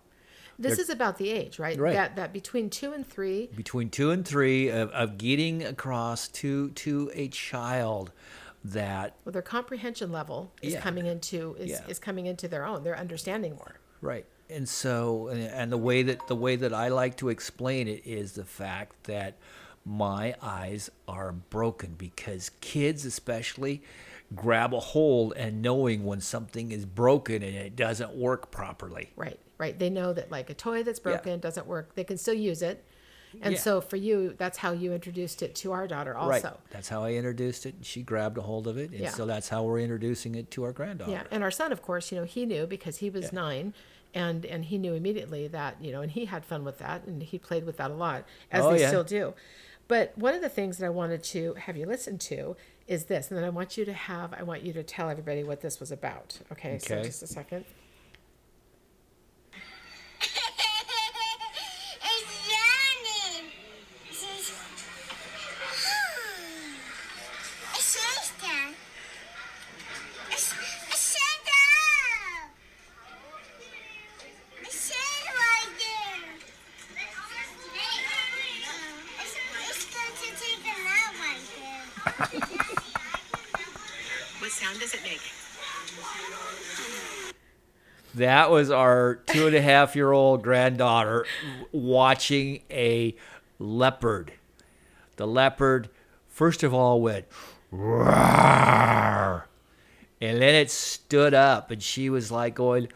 This 0.62 0.80
is 0.80 0.90
about 0.90 1.18
the 1.18 1.30
age 1.30 1.60
right? 1.60 1.78
Right. 1.78 1.94
that 1.94 2.16
that 2.16 2.34
between 2.34 2.70
two 2.70 2.94
and 2.94 3.06
three 3.06 3.50
between 3.56 3.90
two 3.90 4.12
and 4.12 4.26
three 4.26 4.70
of, 4.70 4.90
of 4.92 5.18
getting 5.18 5.64
across 5.64 6.28
to 6.30 6.70
to 6.72 7.12
a 7.14 7.28
child 7.30 8.12
that 8.64 9.16
well, 9.26 9.34
their 9.34 9.42
comprehension 9.42 10.12
level 10.12 10.52
is 10.62 10.74
Yeah. 10.74 10.82
coming 10.82 11.06
into 11.08 11.56
is, 11.60 11.72
Yeah. 11.72 11.88
is 11.88 12.00
coming 12.00 12.26
into 12.28 12.48
their 12.48 12.66
own 12.66 12.84
they're 12.84 12.98
understanding 12.98 13.56
more 13.56 13.76
right 14.02 14.26
and 14.50 14.68
so 14.70 15.28
and, 15.30 15.42
and 15.42 15.72
the 15.72 15.78
way 15.78 16.04
that 16.04 16.28
the 16.28 16.36
way 16.36 16.56
that 16.56 16.74
i 16.74 16.88
like 16.90 17.18
to 17.18 17.30
explain 17.30 17.88
it 17.88 18.06
is 18.06 18.34
the 18.34 18.46
fact 18.46 19.06
that 19.06 19.36
my 19.84 20.36
eyes 20.44 20.92
are 21.08 21.32
broken 21.32 21.96
because 21.98 22.52
kids 22.62 23.04
especially 23.04 23.82
grab 24.36 24.74
a 24.76 24.80
hold 24.80 25.34
and 25.36 25.62
knowing 25.62 26.06
when 26.06 26.22
something 26.22 26.72
is 26.72 26.86
broken 26.86 27.42
and 27.42 27.56
it 27.56 27.76
doesn't 27.76 28.14
work 28.14 28.52
properly 28.52 29.10
right 29.16 29.40
right 29.62 29.78
they 29.80 29.90
know 29.90 30.12
that 30.12 30.32
like 30.32 30.50
a 30.50 30.54
toy 30.54 30.84
that's 30.84 31.00
Yeah. 31.00 31.12
broken 31.12 31.40
doesn't 31.40 31.68
work 31.68 31.96
they 31.96 32.04
can 32.04 32.18
still 32.18 32.34
use 32.34 32.62
it 32.62 32.84
and 33.42 33.54
Yeah. 33.54 33.60
so 33.60 33.80
for 33.80 33.96
you 33.96 34.36
that's 34.38 34.58
how 34.58 34.72
you 34.72 34.92
introduced 34.94 35.42
it 35.42 35.56
to 35.62 35.72
our 35.72 35.88
daughter 35.88 36.18
also 36.18 36.30
right 36.50 36.58
that's 36.72 36.90
how 36.90 37.04
i 37.04 37.14
introduced 37.14 37.66
it 37.66 37.76
she 37.82 38.02
grabbed 38.02 38.38
a 38.38 38.42
hold 38.42 38.68
of 38.68 38.78
it 38.78 38.90
and 38.92 39.00
Yeah. 39.00 39.12
so 39.12 39.26
that's 39.26 39.48
how 39.50 39.64
we're 39.64 39.80
introducing 39.80 40.36
it 40.36 40.50
to 40.52 40.64
our 40.66 40.74
granddaughter 40.74 41.12
Yeah, 41.12 41.24
and 41.32 41.42
our 41.44 41.52
son, 41.52 41.72
of 41.72 41.82
course, 41.82 42.12
you 42.12 42.18
know, 42.20 42.26
he 42.26 42.46
knew 42.46 42.66
because 42.66 42.98
he 42.98 43.10
was 43.10 43.26
Yeah. 43.26 43.30
nine, 43.46 43.74
and 44.14 44.46
and 44.46 44.66
he 44.66 44.78
knew 44.78 44.94
immediately 44.96 45.48
that 45.48 45.74
you 45.82 45.92
know, 45.94 46.02
and 46.02 46.12
he 46.12 46.26
had 46.26 46.44
fun 46.44 46.66
with 46.66 46.78
that, 46.80 47.06
and 47.06 47.22
he 47.24 47.38
played 47.40 47.64
with 47.66 47.78
that 47.78 47.90
a 47.92 47.94
lot, 47.94 48.26
as 48.52 48.66
Oh, 48.66 48.72
they 48.74 48.82
yeah. 48.82 48.90
still 48.90 49.04
do. 49.06 49.34
But 49.88 50.18
one 50.18 50.34
of 50.34 50.42
the 50.42 50.50
things 50.50 50.78
that 50.78 50.86
I 50.86 50.90
wanted 50.90 51.22
to 51.36 51.54
have 51.66 51.76
you 51.78 51.86
listen 51.86 52.18
to 52.32 52.56
is 52.88 53.06
this, 53.06 53.30
and 53.30 53.38
then 53.38 53.46
I 53.46 53.50
want 53.50 53.78
you 53.78 53.86
to 53.86 53.94
have, 53.94 54.34
I 54.34 54.44
want 54.44 54.62
you 54.64 54.74
to 54.74 54.84
tell 54.84 55.10
everybody 55.10 55.44
what 55.44 55.62
this 55.62 55.80
was 55.80 55.92
about. 55.92 56.40
Okay, 56.52 56.78
so 56.80 57.02
just 57.04 57.24
a 57.24 57.28
second. 57.28 57.64
That 88.22 88.52
was 88.52 88.70
our 88.70 89.16
two 89.16 89.48
and 89.48 89.56
a 89.56 89.62
half 89.62 89.96
year 89.96 90.12
old 90.12 90.44
granddaughter 90.44 91.26
watching 91.72 92.62
a 92.70 93.16
leopard. 93.58 94.34
The 95.16 95.26
leopard, 95.26 95.90
first 96.28 96.62
of 96.62 96.72
all, 96.72 97.02
went 97.02 97.26
roar, 97.72 99.48
and 100.22 100.40
then 100.40 100.54
it 100.54 100.70
stood 100.70 101.34
up, 101.34 101.72
and 101.72 101.82
she 101.82 102.12
was 102.12 102.32
like 102.32 102.54
going, 102.54 102.90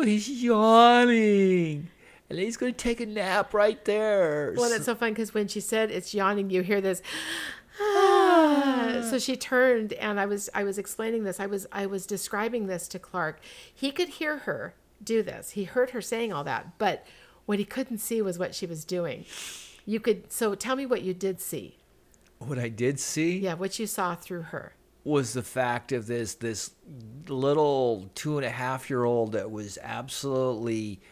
"Oh, 0.00 0.04
he's 0.04 0.28
yawning, 0.28 1.88
and 2.28 2.38
he's 2.40 2.56
going 2.56 2.72
to 2.72 2.78
take 2.78 3.00
a 3.00 3.06
nap 3.06 3.54
right 3.54 3.84
there." 3.84 4.52
Well, 4.56 4.68
that's 4.68 4.86
so 4.86 4.96
fun 4.96 5.12
because 5.12 5.32
when 5.32 5.46
she 5.46 5.60
said 5.60 5.92
it's 5.92 6.12
yawning, 6.12 6.50
you 6.50 6.62
hear 6.62 6.80
this. 6.80 7.02
So 9.12 9.18
she 9.18 9.36
turned 9.36 9.92
and 9.92 10.18
I 10.18 10.24
was 10.24 10.48
I 10.54 10.64
was 10.64 10.78
explaining 10.78 11.24
this. 11.24 11.38
I 11.38 11.44
was 11.44 11.66
I 11.70 11.84
was 11.84 12.06
describing 12.06 12.66
this 12.66 12.88
to 12.88 12.98
Clark. 12.98 13.40
He 13.74 13.90
could 13.90 14.08
hear 14.08 14.38
her 14.38 14.74
do 15.04 15.22
this. 15.22 15.50
He 15.50 15.64
heard 15.64 15.90
her 15.90 16.00
saying 16.00 16.32
all 16.32 16.44
that, 16.44 16.78
but 16.78 17.04
what 17.44 17.58
he 17.58 17.66
couldn't 17.66 17.98
see 17.98 18.22
was 18.22 18.38
what 18.38 18.54
she 18.54 18.64
was 18.64 18.86
doing. 18.86 19.26
You 19.84 20.00
could 20.00 20.32
so 20.32 20.54
tell 20.54 20.76
me 20.76 20.86
what 20.86 21.02
you 21.02 21.12
did 21.12 21.42
see. 21.42 21.76
what 22.38 22.58
I 22.58 22.70
did 22.70 22.98
see. 22.98 23.38
Yeah, 23.38 23.52
what 23.52 23.78
you 23.78 23.86
saw 23.86 24.14
through 24.14 24.44
her. 24.44 24.76
was 25.04 25.34
the 25.34 25.42
fact 25.42 25.92
of 25.92 26.06
this 26.06 26.36
this 26.36 26.70
little 27.28 28.08
two 28.14 28.38
and 28.38 28.46
a 28.46 28.50
half 28.50 28.88
year 28.88 29.04
old 29.04 29.32
that 29.32 29.50
was 29.50 29.76
absolutely 29.82 31.02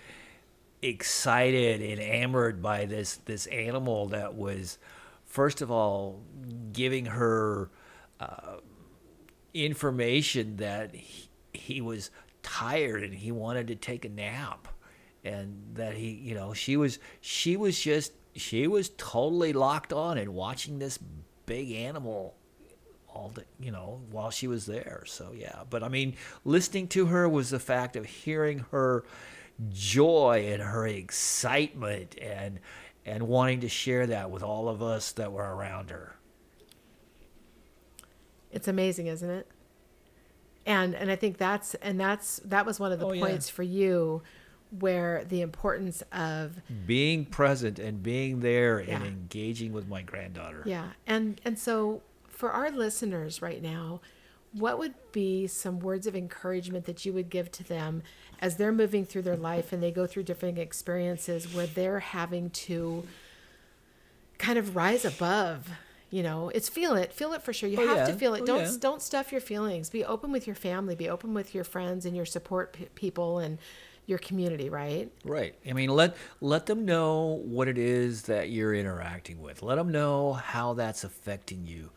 excited 0.81 1.83
and 1.83 2.01
enamored 2.01 2.63
by 2.63 2.87
this 2.87 3.17
this 3.27 3.47
animal 3.49 4.07
that 4.07 4.37
was 4.37 4.79
first 5.27 5.61
of 5.61 5.71
all 5.71 6.23
giving 6.73 7.05
her 7.05 7.69
information 9.55 10.57
that 10.57 10.95
he, 10.95 11.29
he 11.53 11.81
was 11.81 12.11
tired 12.43 13.03
and 13.03 13.15
he 13.15 13.33
wanted 13.33 13.69
to 13.69 13.75
take 13.75 14.05
a 14.05 14.09
nap. 14.09 14.69
And 15.23 15.75
that 15.75 15.97
he 15.97 16.13
you 16.13 16.35
know 16.35 16.55
she 16.55 16.79
was 16.79 16.99
she 17.21 17.59
was 17.59 17.79
just 17.79 18.13
she 18.35 18.67
was 18.67 18.89
totally 18.97 19.53
locked 19.53 19.93
on 19.93 20.17
and 20.17 20.33
watching 20.33 20.79
this 20.79 20.99
big 21.45 21.73
animal 21.73 22.37
all 23.07 23.31
the 23.35 23.45
you 23.59 23.71
know 23.71 24.01
while 24.11 24.31
she 24.31 24.47
was 24.49 24.65
there. 24.65 25.03
So 25.07 25.33
yeah. 25.37 25.65
But 25.69 25.83
i 25.83 25.89
mean 25.89 26.17
listening 26.47 26.89
to 26.89 27.07
her 27.07 27.29
was 27.29 27.51
the 27.51 27.59
fact 27.59 27.97
of 27.97 28.07
hearing 28.07 28.65
her 28.71 29.05
joy 29.69 30.49
and 30.51 30.63
her 30.63 30.87
excitement 30.87 32.17
and 32.19 32.61
and 33.05 33.29
wanting 33.29 33.61
to 33.61 33.69
share 33.69 34.07
that 34.07 34.31
with 34.31 34.43
all 34.43 34.71
of 34.71 34.83
us 34.83 35.13
that 35.13 35.33
were 35.33 35.55
around 35.55 35.91
her 35.91 36.15
It's 38.53 38.69
amazing, 38.69 39.07
isn't 39.07 39.31
it? 39.31 39.47
And 40.67 40.95
and 40.95 41.11
I 41.11 41.17
think 41.17 41.39
that's 41.39 41.75
and 41.77 41.99
that's 41.99 42.39
that 42.45 42.67
was 42.67 42.79
one 42.79 42.93
of 42.93 42.99
the 43.01 43.07
Oh, 43.07 43.13
yeah. 43.13 43.25
points 43.25 43.49
for 43.49 43.63
you 43.63 44.23
where 44.79 45.25
the 45.25 45.41
importance 45.41 46.03
of 46.13 46.61
being 46.87 47.25
present 47.25 47.79
and 47.81 48.03
being 48.03 48.39
there 48.41 48.79
and 48.79 49.05
engaging 49.05 49.73
with 49.73 49.89
my 49.89 50.03
granddaughter 50.03 50.63
Yeah. 50.65 50.91
And 51.07 51.41
and 51.45 51.59
so 51.59 52.03
for 52.29 52.51
our 52.53 52.71
listeners 52.71 53.43
right 53.43 53.61
now, 53.63 54.01
what 54.53 54.79
would 54.79 54.95
be 55.13 55.47
some 55.47 55.81
words 55.81 56.07
of 56.07 56.15
encouragement 56.15 56.85
that 56.87 57.05
you 57.05 57.13
would 57.13 57.31
give 57.31 57.51
to 57.53 57.65
them 57.65 58.03
as 58.41 58.57
they're 58.57 58.73
moving 58.73 59.05
through 59.05 59.23
their 59.23 59.37
life 59.37 59.73
and 59.73 59.83
they 59.83 59.91
go 59.91 60.07
through 60.07 60.23
different 60.25 60.59
experiences 60.59 61.53
where 61.53 61.67
they're 61.67 62.01
having 62.01 62.51
to 62.51 63.07
kind 64.39 64.59
of 64.59 64.75
rise 64.77 65.05
above, 65.05 65.69
You 66.11 66.23
know, 66.25 66.49
it's 66.53 66.69
feel 66.69 66.95
it, 66.97 67.13
feel 67.13 67.33
it 67.33 67.43
for 67.43 67.53
sure. 67.53 67.69
You 67.69 67.81
Oh, 67.81 67.95
have 67.95 68.09
to 68.09 68.15
feel 68.15 68.35
it. 68.35 68.43
Oh, 68.43 68.47
don't 68.47 68.61
yeah. 68.65 68.73
don't 68.81 69.01
stuff 69.01 69.31
your 69.31 69.41
feelings. 69.41 69.91
Be 69.91 70.05
open 70.05 70.33
with 70.33 70.47
your 70.47 70.57
family. 70.57 70.95
Be 70.97 71.09
open 71.09 71.35
with 71.35 71.55
your 71.55 71.63
friends 71.65 72.05
and 72.05 72.17
your 72.17 72.27
support 72.27 72.73
p- 72.73 72.89
people 72.97 73.39
and 73.39 73.59
your 74.07 74.19
community. 74.19 74.69
Right? 74.69 75.09
Right. 75.25 75.55
I 75.69 75.73
mean, 75.73 75.91
let 75.91 76.17
let 76.41 76.67
them 76.67 76.85
know 76.85 77.41
what 77.45 77.69
it 77.69 77.79
is 77.79 78.23
that 78.23 78.51
you're 78.51 78.75
interacting 78.75 79.41
with. 79.41 79.63
Let 79.63 79.77
them 79.77 79.91
know 79.93 80.33
how 80.33 80.75
that's 80.75 81.05
affecting 81.05 81.65
you, 81.65 81.91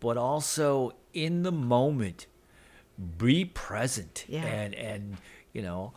but 0.00 0.16
also 0.16 0.92
in 1.12 1.42
the 1.42 1.52
moment, 1.52 2.26
be 3.18 3.44
present. 3.44 4.24
Yeah. 4.28 4.46
And 4.46 4.74
and 4.74 5.16
you 5.52 5.60
know, 5.60 5.92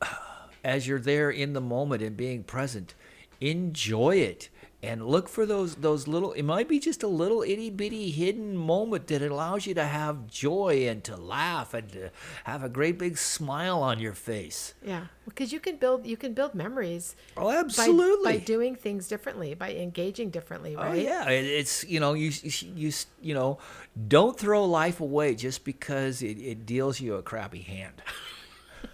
as 0.64 0.86
you're 0.86 1.00
there 1.00 1.30
in 1.30 1.52
the 1.52 1.60
moment 1.60 2.00
and 2.00 2.16
being 2.16 2.44
present, 2.44 2.94
enjoy 3.40 4.16
it. 4.16 4.48
And 4.80 5.04
look 5.08 5.28
for 5.28 5.44
those 5.44 5.74
those 5.74 6.06
little. 6.06 6.32
It 6.34 6.44
might 6.44 6.68
be 6.68 6.78
just 6.78 7.02
a 7.02 7.08
little 7.08 7.42
itty 7.42 7.68
bitty 7.68 8.12
hidden 8.12 8.56
moment 8.56 9.08
that 9.08 9.22
allows 9.22 9.66
you 9.66 9.74
to 9.74 9.84
have 9.84 10.28
joy 10.28 10.86
and 10.88 11.02
to 11.02 11.16
laugh 11.16 11.74
and 11.74 11.90
to 11.92 12.10
have 12.44 12.62
a 12.62 12.68
great 12.68 12.96
big 12.96 13.18
smile 13.18 13.82
on 13.82 13.98
your 13.98 14.12
face. 14.12 14.74
Yeah. 14.80 15.06
Because 15.24 15.52
you 15.52 15.58
can 15.58 15.78
build 15.78 16.06
you 16.06 16.16
can 16.16 16.32
build 16.32 16.54
memories. 16.54 17.16
Oh, 17.36 17.46
by- 17.46 17.56
absolutely. 17.56 18.34
By, 18.34 18.38
doing 18.38 18.76
things 18.76 19.08
differently, 19.08 19.54
by 19.54 19.72
engaging 19.72 20.30
differently. 20.30 20.76
Oh, 20.76 20.82
right? 20.82 20.90
Oh 20.90 20.94
yeah, 20.94 21.28
it, 21.28 21.44
it's 21.44 21.82
you 21.82 21.98
know 21.98 22.14
you 22.14 22.30
you 22.42 22.52
you 22.76 22.92
you 23.20 23.34
know 23.34 23.58
don't 24.06 24.38
throw 24.38 24.64
life 24.64 25.00
away 25.00 25.34
just 25.34 25.64
because 25.64 26.22
it, 26.22 26.38
it 26.38 26.66
deals 26.66 27.00
you 27.00 27.16
a 27.16 27.22
crappy 27.22 27.62
hand. 27.62 28.00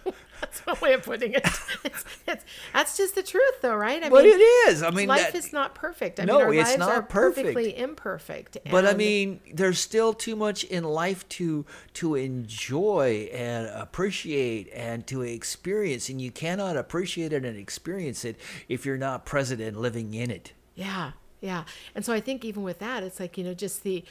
That's 0.41 0.59
one 0.65 0.77
way 0.81 0.93
of 0.93 1.03
putting 1.03 1.33
it. 1.33 1.45
It's, 1.85 2.03
it's, 2.27 2.45
that's 2.73 2.97
just 2.97 3.13
the 3.15 3.21
truth, 3.21 3.61
though, 3.61 3.75
right? 3.75 4.01
I 4.01 4.09
But 4.09 4.25
it 4.25 4.39
is. 4.69 4.81
I 4.81 4.89
mean, 4.89 5.07
life 5.07 5.31
that- 5.33 5.35
is 5.35 5.53
not 5.53 5.75
perfect. 5.75 6.19
I 6.19 6.25
No, 6.25 6.37
mean, 6.37 6.41
our 6.47 6.53
it's 6.53 6.69
lives 6.69 6.79
not 6.79 6.89
are 6.89 7.01
perfect. 7.03 7.47
perfectly 7.47 7.77
imperfect. 7.77 8.57
But 8.71 8.85
I 8.87 8.93
mean, 8.95 9.39
there's 9.53 9.79
still 9.79 10.13
too 10.13 10.35
much 10.35 10.63
in 10.63 10.83
life 10.83 11.27
to 11.29 11.65
to 11.95 12.15
enjoy 12.15 13.29
and 13.31 13.67
appreciate 13.67 14.69
and 14.73 15.05
to 15.07 15.21
experience, 15.21 16.09
and 16.09 16.19
you 16.21 16.31
cannot 16.31 16.75
appreciate 16.77 17.31
it 17.33 17.45
and 17.45 17.57
experience 17.57 18.25
it 18.25 18.37
if 18.67 18.85
you're 18.85 18.97
not 18.97 19.25
present 19.25 19.61
and 19.61 19.77
living 19.77 20.13
in 20.13 20.31
it. 20.31 20.53
Yeah, 20.73 21.11
yeah. 21.41 21.65
And 21.93 22.03
so 22.03 22.13
I 22.13 22.19
think 22.19 22.43
even 22.43 22.63
with 22.63 22.79
that, 22.79 23.03
it's 23.03 23.19
like 23.19 23.37
you 23.37 23.43
know 23.43 23.53
just 23.53 23.83
the 23.83 24.03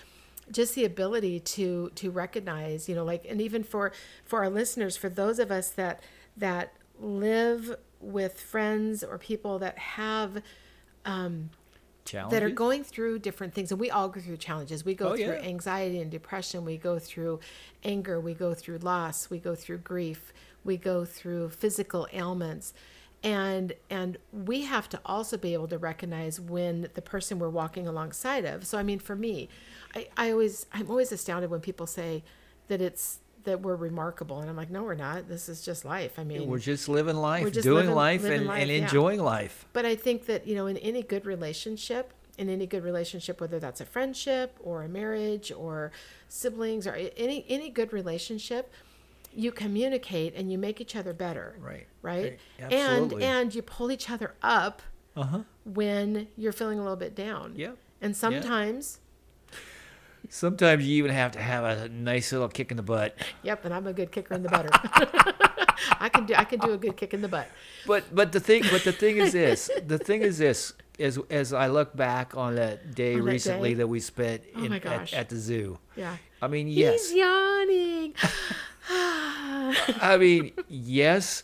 just 0.50 0.74
the 0.74 0.84
ability 0.84 1.40
to 1.40 1.90
to 1.94 2.10
recognize 2.10 2.88
you 2.88 2.94
know 2.94 3.04
like 3.04 3.24
and 3.28 3.40
even 3.40 3.62
for 3.64 3.92
for 4.24 4.40
our 4.40 4.50
listeners 4.50 4.96
for 4.96 5.08
those 5.08 5.38
of 5.38 5.50
us 5.50 5.70
that 5.70 6.00
that 6.36 6.72
live 7.00 7.76
with 8.00 8.40
friends 8.40 9.02
or 9.02 9.18
people 9.18 9.58
that 9.58 9.78
have 9.78 10.42
Challenge 12.04 12.32
that 12.32 12.42
are 12.42 12.50
going 12.50 12.84
through 12.84 13.20
different 13.20 13.54
things 13.54 13.70
and 13.72 13.80
we 13.80 13.90
all 13.90 14.08
go 14.10 14.20
through 14.20 14.36
challenges. 14.36 14.84
We 14.84 14.94
go 14.94 15.12
Oh, 15.12 15.16
through 15.16 15.24
yeah. 15.24 15.40
anxiety 15.48 16.00
and 16.00 16.10
depression. 16.10 16.62
We 16.66 16.76
go 16.76 16.98
through 16.98 17.40
anger. 17.82 18.20
We 18.20 18.34
go 18.34 18.52
through 18.52 18.78
loss. 18.78 19.30
We 19.30 19.38
go 19.38 19.54
through 19.54 19.78
grief. 19.78 20.30
We 20.64 20.76
go 20.76 21.06
through 21.06 21.48
physical 21.50 22.06
ailments 22.12 22.74
and 23.24 23.72
and 23.88 24.18
we 24.32 24.62
have 24.62 24.88
to 24.90 25.00
also 25.04 25.36
be 25.36 25.54
able 25.54 25.66
to 25.66 25.78
recognize 25.78 26.38
when 26.38 26.88
the 26.94 27.02
person 27.02 27.38
we're 27.38 27.48
walking 27.48 27.88
alongside 27.88 28.44
of 28.44 28.66
so 28.66 28.78
i 28.78 28.82
mean 28.82 28.98
for 28.98 29.16
me 29.16 29.48
i, 29.96 30.06
I 30.16 30.30
always 30.30 30.66
i'm 30.72 30.88
always 30.90 31.10
astounded 31.10 31.50
when 31.50 31.60
people 31.60 31.86
say 31.86 32.22
that 32.68 32.80
it's 32.82 33.18
that 33.44 33.62
we're 33.62 33.76
remarkable 33.76 34.40
and 34.40 34.48
i'm 34.50 34.56
like 34.56 34.70
no 34.70 34.82
we're 34.82 34.94
not 34.94 35.28
this 35.28 35.48
is 35.48 35.62
just 35.62 35.84
life 35.84 36.18
i 36.18 36.24
mean 36.24 36.46
We're 36.48 36.58
just 36.58 36.88
living 36.88 37.16
life, 37.16 37.50
just 37.50 37.64
doing 37.64 37.78
living- 37.86 37.94
life, 37.94 38.22
living 38.22 38.38
and, 38.40 38.46
life, 38.46 38.60
and 38.62 38.70
yeah. 38.70 38.76
enjoying 38.78 39.20
life. 39.22 39.66
but 39.72 39.84
I 39.86 39.96
think 39.96 40.26
that, 40.26 40.46
you 40.46 40.54
know, 40.54 40.66
in 40.66 40.76
any 40.78 41.02
good 41.02 41.24
relationship, 41.26 42.12
in 42.38 42.48
any 42.48 42.66
good 42.66 42.82
relationship, 42.84 43.40
whether 43.40 43.58
that's 43.58 43.80
a 43.80 43.86
friendship 43.86 44.58
or 44.62 44.82
a 44.82 44.88
marriage 44.88 45.52
or 45.52 45.92
siblings 46.28 46.86
or 46.86 46.94
any 47.16 47.44
any 47.48 47.70
good 47.70 47.92
relationship, 47.92 48.72
you 49.34 49.52
communicate 49.52 50.34
and 50.34 50.50
you 50.52 50.58
make 50.58 50.80
each 50.80 50.94
other 50.96 51.12
better. 51.12 51.56
Right. 51.60 51.86
Right. 52.02 52.22
Right. 52.22 52.38
And 52.72 52.72
Absolutely. 52.72 53.24
and 53.24 53.54
you 53.54 53.62
pull 53.62 53.90
each 53.90 54.08
other 54.10 54.34
up 54.42 54.82
Uh 55.16 55.22
huh. 55.24 55.38
when 55.64 56.28
you're 56.36 56.52
feeling 56.52 56.78
a 56.78 56.82
little 56.82 56.96
bit 56.96 57.14
down. 57.14 57.54
Yep. 57.56 57.76
And 58.00 58.16
sometimes, 58.16 59.00
Sometimes 60.30 60.86
you 60.86 60.96
even 60.96 61.10
have 61.10 61.32
to 61.32 61.38
have 61.38 61.64
a 61.64 61.88
nice 61.90 62.32
little 62.32 62.48
kick 62.48 62.70
in 62.70 62.76
the 62.78 62.82
butt. 62.82 63.14
yep, 63.42 63.64
and 63.64 63.74
I'm 63.74 63.86
a 63.86 63.92
good 63.92 64.10
kicker 64.10 64.34
in 64.34 64.42
the 64.42 64.48
butter. 64.48 64.70
I 66.00 66.08
can 66.08 66.24
do 66.24 66.34
I 66.34 66.44
can 66.44 66.60
do 66.60 66.72
a 66.72 66.78
good 66.78 66.96
kick 66.96 67.12
in 67.12 67.20
the 67.20 67.28
butt. 67.28 67.48
But 67.86 68.04
but 68.14 68.32
the 68.32 68.40
thing 68.40 68.62
but 68.70 68.84
the 68.84 68.92
thing 68.92 69.18
is 69.18 69.32
this 69.32 69.70
the 69.86 69.98
thing 69.98 70.22
is 70.22 70.38
this 70.38 70.72
as 70.98 71.18
as 71.30 71.52
I 71.52 71.66
look 71.68 71.94
back 71.94 72.36
on 72.36 72.54
that 72.56 72.94
day 72.94 73.14
On 73.14 73.18
that 73.20 73.24
recently 73.32 73.70
day? 73.70 73.74
that 73.74 73.86
we 73.88 74.00
spent 74.00 74.42
Oh 74.56 74.64
in, 74.64 74.72
at, 74.72 75.12
at 75.12 75.28
the 75.28 75.36
zoo. 75.36 75.78
Yeah. 75.94 76.16
I 76.40 76.48
mean 76.48 76.68
yes. 76.68 77.10
He's 77.10 77.18
yawning. 77.18 78.14
I 80.00 80.16
mean 80.16 80.52
yes. 80.68 81.42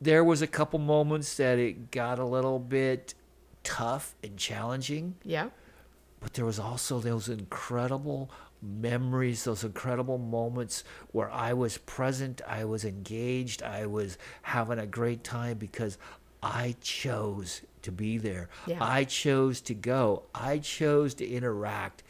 There 0.00 0.24
was 0.24 0.42
a 0.42 0.48
couple 0.48 0.80
moments 0.80 1.36
that 1.36 1.58
it 1.58 1.92
got 1.92 2.18
a 2.18 2.24
little 2.24 2.58
bit 2.58 3.14
tough 3.62 4.16
and 4.24 4.36
challenging, 4.36 5.14
yeah. 5.22 5.50
but 6.18 6.34
there 6.34 6.44
was 6.44 6.58
also 6.58 6.98
those 6.98 7.28
incredible 7.28 8.28
memories, 8.60 9.44
those 9.44 9.64
incredible 9.64 10.18
moments 10.18 10.84
where 11.10 11.30
I 11.30 11.52
was 11.52 11.78
present, 11.78 12.40
I 12.46 12.64
was 12.64 12.84
engaged, 12.84 13.62
I 13.62 13.86
was 13.86 14.18
having 14.42 14.78
a 14.78 14.86
great 14.86 15.24
time 15.24 15.58
because 15.58 15.98
I 16.42 16.76
chose 16.80 17.62
to 17.82 17.92
be 17.92 18.18
there. 18.18 18.48
Yeah. 18.66 18.78
I 18.80 19.04
chose 19.04 19.60
to 19.62 19.74
go. 19.74 20.24
I 20.34 20.58
chose 20.58 21.14
to 21.14 21.26
interact. 21.26 22.02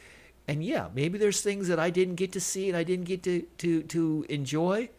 And 0.48 0.64
yeah, 0.64 0.88
maybe 0.94 1.18
there's 1.18 1.40
things 1.40 1.68
that 1.68 1.78
I 1.78 1.90
didn't 1.90 2.16
get 2.16 2.32
to 2.32 2.40
see 2.40 2.68
and 2.68 2.76
I 2.76 2.84
didn't 2.84 3.04
get 3.04 3.22
to, 3.24 3.42
to, 3.58 3.82
to 3.82 4.26
enjoy. 4.28 4.90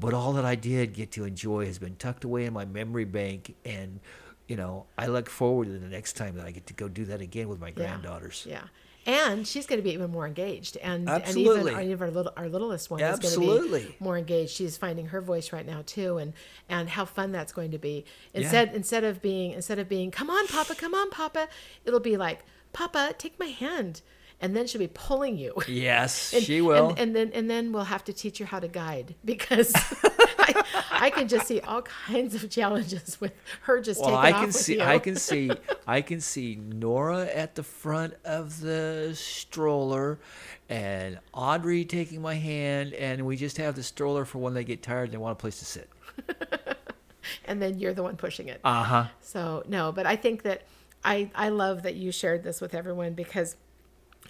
But 0.00 0.14
all 0.14 0.32
that 0.32 0.44
I 0.46 0.54
did 0.54 0.94
get 0.94 1.12
to 1.12 1.24
enjoy 1.24 1.66
has 1.66 1.78
been 1.78 1.96
tucked 1.96 2.24
away 2.24 2.46
in 2.46 2.52
my 2.54 2.64
memory 2.64 3.04
bank. 3.04 3.54
And, 3.64 4.00
you 4.48 4.56
know, 4.56 4.86
I 4.96 5.06
look 5.06 5.28
forward 5.28 5.66
to 5.66 5.78
the 5.78 5.88
next 5.88 6.14
time 6.14 6.36
that 6.36 6.46
I 6.46 6.50
get 6.50 6.66
to 6.68 6.74
go 6.74 6.88
do 6.88 7.04
that 7.04 7.20
again 7.20 7.48
with 7.48 7.60
my 7.60 7.68
Yeah. 7.68 7.74
granddaughters. 7.74 8.46
Yeah. 8.48 8.62
And 9.06 9.46
she's 9.46 9.66
going 9.66 9.78
to 9.78 9.82
be 9.82 9.92
even 9.92 10.10
more 10.10 10.26
engaged, 10.26 10.76
and 10.76 11.08
Absolutely. 11.08 11.72
and 11.72 11.80
even, 11.80 11.90
even 11.92 12.02
our 12.02 12.10
little 12.10 12.32
our 12.36 12.48
littlest 12.50 12.90
one 12.90 13.00
is 13.00 13.18
going 13.18 13.34
to 13.70 13.78
be 13.78 13.96
more 13.98 14.18
engaged. 14.18 14.52
She's 14.52 14.76
finding 14.76 15.06
her 15.06 15.22
voice 15.22 15.54
right 15.54 15.64
now 15.66 15.82
too, 15.86 16.18
and 16.18 16.34
and 16.68 16.86
how 16.86 17.06
fun 17.06 17.32
that's 17.32 17.50
going 17.50 17.70
to 17.70 17.78
be. 17.78 18.04
Instead 18.34 18.74
instead 18.74 19.02
of 19.02 19.22
being 19.22 19.52
instead 19.52 19.78
of 19.78 19.88
being 19.88 20.10
come 20.10 20.28
on 20.28 20.46
Papa, 20.48 20.74
come 20.74 20.94
on 20.94 21.08
Papa, 21.08 21.48
it'll 21.86 21.98
be 21.98 22.18
like 22.18 22.40
Papa, 22.74 23.14
take 23.16 23.38
my 23.38 23.46
hand, 23.46 24.02
and 24.40 24.56
then 24.56 24.66
she'll 24.66 24.78
be 24.80 24.88
pulling 24.88 25.36
you. 25.36 25.54
Yes, 25.68 26.32
And- 26.34 26.42
she 26.42 26.60
will. 26.60 26.90
And, 26.90 26.98
and 26.98 27.16
then 27.16 27.30
and 27.34 27.50
then 27.50 27.72
we'll 27.72 27.84
have 27.84 28.04
to 28.04 28.12
teach 28.12 28.38
her 28.38 28.44
how 28.46 28.60
to 28.60 28.68
guide 28.68 29.14
because 29.24 29.72
I, 30.38 30.64
I 30.92 31.10
can 31.10 31.28
just 31.28 31.46
see 31.46 31.60
all 31.60 31.82
kinds 31.82 32.34
of 32.34 32.48
challenges 32.50 33.20
with 33.20 33.32
her 33.62 33.80
just 33.80 34.00
well, 34.00 34.10
taking 34.10 34.24
I 34.24 34.30
off 34.32 34.36
can 34.40 34.46
with 34.48 34.56
see, 34.56 34.74
you. 34.76 34.82
I 34.82 34.98
can 34.98 35.16
see, 35.28 35.50
I 35.86 36.00
can 36.02 36.20
see 36.20 36.56
Nora 36.56 37.26
at 37.26 37.54
the 37.54 37.62
front 37.62 38.14
of 38.24 38.60
the 38.60 39.12
stroller, 39.14 40.18
and 40.68 41.18
Audrey 41.32 41.84
taking 41.84 42.22
my 42.22 42.34
hand, 42.34 42.94
and 42.94 43.26
we 43.26 43.36
just 43.36 43.56
have 43.58 43.74
the 43.74 43.82
stroller 43.82 44.24
for 44.24 44.38
when 44.38 44.54
they 44.54 44.64
get 44.64 44.82
tired 44.82 45.04
and 45.04 45.12
they 45.12 45.18
want 45.18 45.32
a 45.32 45.40
place 45.40 45.58
to 45.58 45.64
sit. 45.64 45.90
and 47.44 47.60
then 47.60 47.78
you're 47.78 47.94
the 47.94 48.02
one 48.02 48.16
pushing 48.16 48.48
it. 48.48 48.60
Uh 48.64 48.82
huh. 48.82 49.06
So 49.20 49.62
no, 49.68 49.92
but 49.92 50.06
I 50.06 50.16
think 50.16 50.42
that 50.42 50.62
I 51.04 51.30
I 51.34 51.48
love 51.50 51.82
that 51.82 51.94
you 51.94 52.12
shared 52.12 52.42
this 52.42 52.60
with 52.60 52.74
everyone 52.74 53.14
because 53.14 53.56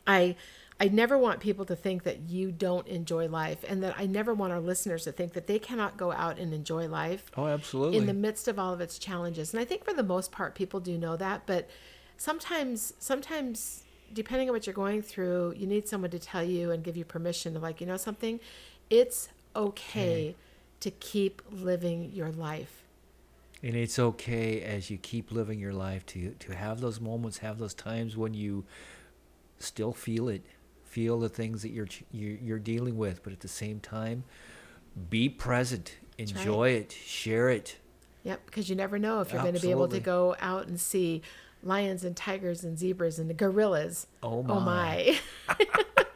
I 0.06 0.36
I 0.82 0.88
never 0.88 1.18
want 1.18 1.40
people 1.40 1.66
to 1.66 1.76
think 1.76 2.04
that 2.04 2.20
you 2.30 2.50
don't 2.50 2.86
enjoy 2.88 3.28
life 3.28 3.64
and 3.68 3.82
that 3.82 3.94
I 3.98 4.06
never 4.06 4.32
want 4.32 4.50
our 4.52 4.60
listeners 4.60 5.04
to 5.04 5.12
think 5.12 5.34
that 5.34 5.46
they 5.46 5.58
cannot 5.58 5.98
go 5.98 6.10
out 6.10 6.38
and 6.38 6.54
enjoy 6.54 6.88
life 6.88 7.30
Oh, 7.36 7.46
absolutely. 7.46 7.98
in 7.98 8.06
the 8.06 8.14
midst 8.14 8.48
of 8.48 8.58
all 8.58 8.72
of 8.72 8.80
its 8.80 8.98
challenges. 8.98 9.52
And 9.52 9.60
I 9.60 9.66
think 9.66 9.84
for 9.84 9.92
the 9.92 10.02
most 10.02 10.32
part 10.32 10.54
people 10.54 10.80
do 10.80 10.96
know 10.96 11.16
that, 11.18 11.42
but 11.44 11.68
sometimes 12.16 12.94
sometimes 12.98 13.84
depending 14.12 14.48
on 14.48 14.54
what 14.54 14.66
you're 14.66 14.74
going 14.74 15.02
through, 15.02 15.54
you 15.56 15.66
need 15.66 15.86
someone 15.86 16.10
to 16.10 16.18
tell 16.18 16.42
you 16.42 16.70
and 16.70 16.82
give 16.82 16.96
you 16.96 17.04
permission 17.04 17.52
to 17.54 17.60
like, 17.60 17.80
you 17.80 17.86
know 17.86 17.96
something, 17.96 18.40
it's 18.88 19.28
okay 19.54 20.34
to 20.80 20.90
keep 20.90 21.42
living 21.50 22.10
your 22.12 22.30
life. 22.32 22.82
And 23.62 23.76
it's 23.76 23.98
okay 23.98 24.62
as 24.62 24.88
you 24.90 24.96
keep 24.96 25.30
living 25.30 25.60
your 25.60 25.74
life 25.74 26.06
to 26.06 26.30
to 26.30 26.54
have 26.54 26.80
those 26.80 26.98
moments, 27.00 27.38
have 27.38 27.58
those 27.58 27.74
times 27.74 28.16
when 28.16 28.32
you 28.32 28.64
still 29.61 29.92
feel 29.92 30.29
it, 30.29 30.44
feel 30.85 31.20
the 31.20 31.29
things 31.29 31.62
that 31.62 31.70
you're 31.70 31.88
you're, 32.11 32.59
dealing 32.59 32.96
with, 32.99 33.23
but 33.23 33.33
at 33.33 33.40
the 33.40 33.49
same 33.49 33.79
time, 33.79 34.25
be 35.09 35.29
present, 35.29 35.96
right. 36.18 36.31
enjoy 36.31 36.70
it, 36.70 36.92
share 36.92 37.49
it. 37.49 37.77
Yep, 38.25 38.46
because 38.46 38.68
you 38.68 38.77
never 38.77 38.99
know 38.99 39.20
if 39.20 39.33
you're 39.33 39.40
going 39.42 39.55
to 39.55 39.61
be 39.61 39.70
able 39.70 39.88
to 39.88 40.01
go 40.01 40.37
out 40.40 40.66
and 40.66 40.79
see 40.79 41.23
lions 41.62 42.05
and 42.05 42.16
tigers 42.16 42.64
and 42.64 42.79
zebras 42.79 43.18
and 43.18 43.35
gorillas. 43.37 44.07
Oh 44.23 44.42
my! 44.42 45.18
Oh 45.49 45.57
my. 45.59 45.64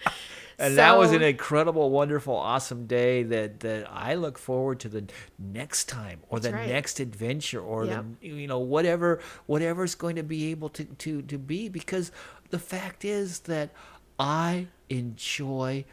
And 0.59 0.79
that 0.79 0.97
was 0.97 1.13
an 1.13 1.23
incredible, 1.23 1.91
wonderful, 1.91 2.35
awesome 2.35 2.87
day 2.87 3.23
that, 3.25 3.61
that 3.61 3.91
I 3.91 4.15
look 4.15 4.39
forward 4.39 4.81
to 4.81 4.89
the 4.89 5.05
next 5.39 5.89
time 5.89 6.21
or 6.29 6.39
the 6.39 6.53
right. 6.53 6.69
next 6.69 7.01
adventure 7.01 7.61
or 7.61 7.85
Yep. 7.85 8.05
the 8.21 8.29
you 8.29 8.47
know 8.47 8.61
whatever 8.61 9.21
whatever's 9.47 9.95
going 9.95 10.17
to 10.17 10.23
be 10.23 10.51
able 10.51 10.69
to, 10.71 10.85
to, 10.85 11.23
to 11.23 11.39
be 11.39 11.69
because 11.69 12.13
the 12.51 12.59
fact 12.59 13.05
is 13.05 13.41
that 13.41 13.71
I 14.19 14.69
enjoy 14.89 15.85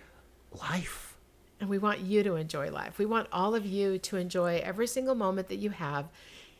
life. 0.51 1.17
And 1.59 1.69
we 1.69 1.77
want 1.77 1.99
you 1.99 2.23
to 2.23 2.35
enjoy 2.35 2.71
life. 2.71 2.97
We 2.97 3.05
want 3.05 3.27
all 3.31 3.53
of 3.55 3.65
you 3.65 3.97
to 3.99 4.17
enjoy 4.17 4.61
every 4.63 4.87
single 4.87 5.15
moment 5.15 5.47
that 5.49 5.57
you 5.57 5.69
have, 5.69 6.09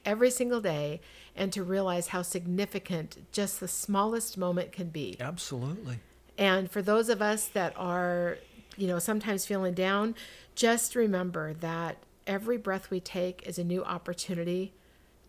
every 0.06 0.30
single 0.30 0.62
day, 0.62 1.02
and 1.36 1.52
to 1.54 1.64
realize 1.64 2.08
how 2.08 2.22
significant 2.22 3.32
just 3.32 3.60
the 3.60 3.68
smallest 3.68 4.38
moment 4.38 4.72
can 4.72 4.90
be. 4.90 5.18
Absolutely. 5.20 6.00
And 6.38 6.70
for 6.70 6.82
those 6.82 7.10
of 7.10 7.22
us 7.22 7.48
that 7.48 7.74
are, 7.78 8.38
you 8.78 8.88
know, 8.88 9.00
sometimes 9.00 9.46
feeling 9.46 9.74
down, 9.74 10.16
just 10.56 10.96
remember 10.96 11.54
that 11.56 11.98
every 12.28 12.58
breath 12.58 12.90
we 12.92 13.00
take 13.00 13.48
is 13.48 13.58
a 13.58 13.64
new 13.64 13.84
opportunity 13.84 14.74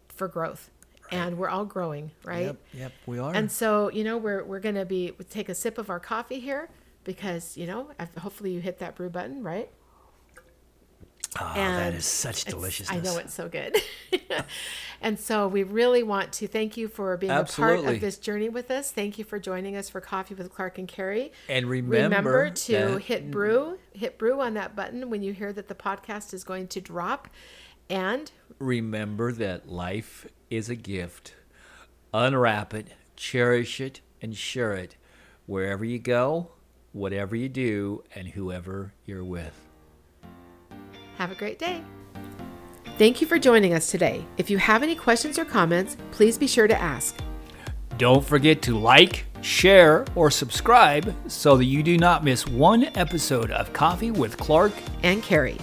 for 0.09 0.29
growth. 0.29 0.71
And 1.13 1.39
we're 1.39 1.49
all 1.49 1.65
growing, 1.65 2.11
right? 2.25 2.47
Yep, 2.47 2.57
yep, 2.75 2.93
we 3.07 3.19
are. 3.19 3.35
And 3.35 3.51
so, 3.51 3.91
you 3.91 4.05
know, 4.05 4.17
we're 4.17 4.45
we're 4.45 4.61
gonna 4.61 4.85
be 4.85 5.13
take 5.31 5.49
a 5.49 5.55
sip 5.55 5.79
of 5.79 5.91
our 5.91 6.01
coffee 6.01 6.41
here 6.41 6.69
because 7.05 7.57
you 7.57 7.67
know, 7.67 7.91
hopefully 8.19 8.53
you 8.53 8.61
hit 8.61 8.79
that 8.79 8.97
brew 8.97 9.11
button, 9.11 9.43
right? 9.43 9.71
Ah, 11.39 11.55
that 11.55 11.87
and 11.89 11.97
is 11.97 12.05
such 12.05 12.45
deliciousness. 12.45 12.99
I 12.99 13.01
know 13.01 13.17
it's 13.17 13.33
so 13.33 13.49
good. 13.49 13.77
and 15.01 15.19
so 15.19 15.49
we 15.49 15.63
really 15.63 16.03
want 16.03 16.33
to 16.35 16.47
thank 16.47 16.77
you 16.77 16.89
for 16.89 17.17
being 17.17 17.33
a 17.33 17.45
part 17.45 17.79
of 17.79 18.01
this 18.01 18.19
journey 18.19 18.51
with 18.51 18.71
us. 18.71 18.91
Thank 18.91 19.19
you 19.19 19.25
for 19.25 19.39
joining 19.39 19.75
us 19.75 19.89
for 19.89 20.01
Coffee 20.01 20.35
with 20.35 20.53
Clark 20.53 20.77
and 20.77 20.87
Carrie. 20.87 21.33
And 21.49 21.67
remember 21.67 22.51
to 22.51 22.73
that- 22.73 23.01
hit 23.03 23.31
brew, 23.31 23.79
hit 23.95 24.19
brew 24.19 24.41
on 24.41 24.55
that 24.55 24.77
button 24.77 25.09
when 25.09 25.23
you 25.23 25.33
hear 25.33 25.53
that 25.55 25.69
the 25.69 25.75
podcast 25.75 26.35
is 26.35 26.45
going 26.45 26.69
to 26.69 26.81
drop. 26.83 27.29
And 27.93 28.33
Remember 28.59 29.33
that 29.33 29.69
life 29.69 30.27
is 30.49 30.71
a 30.71 30.75
gift. 30.75 31.35
Unwrap 32.15 32.73
it, 32.73 32.89
cherish 33.17 33.81
it, 33.81 34.01
and 34.23 34.35
share 34.35 34.73
it 34.73 34.97
wherever 35.47 35.85
you 35.85 35.99
go, 35.99 36.53
whatever 36.93 37.37
you 37.37 37.49
do, 37.51 38.03
and 38.15 38.29
whoever 38.29 38.95
you're 39.05 39.25
with. 39.25 39.69
have 41.19 41.31
a 41.31 41.35
great 41.35 41.59
day. 41.59 41.83
Thank 42.97 43.21
you 43.21 43.27
for 43.27 43.39
joining 43.39 43.75
us 43.75 43.91
today. 43.91 44.25
If 44.39 44.49
you 44.49 44.59
have 44.59 44.83
any 44.83 44.95
questions 44.95 45.39
or 45.39 45.45
comments, 45.45 45.97
please 46.13 46.39
be 46.39 46.47
sure 46.47 46.69
to 46.69 46.81
ask. 46.81 47.19
Don't 47.99 48.25
forget 48.25 48.63
to 48.63 48.79
like, 48.79 49.27
share, 49.43 50.07
or 50.15 50.31
subscribe 50.31 51.15
so 51.29 51.57
that 51.57 51.67
you 51.67 51.83
do 51.83 51.99
not 51.99 52.25
miss 52.25 52.47
one 52.47 52.85
episode 52.97 53.51
of 53.51 53.73
Coffee 53.73 54.11
with 54.11 54.37
Clark 54.39 54.73
And 55.03 55.23
Carrie. 55.23 55.59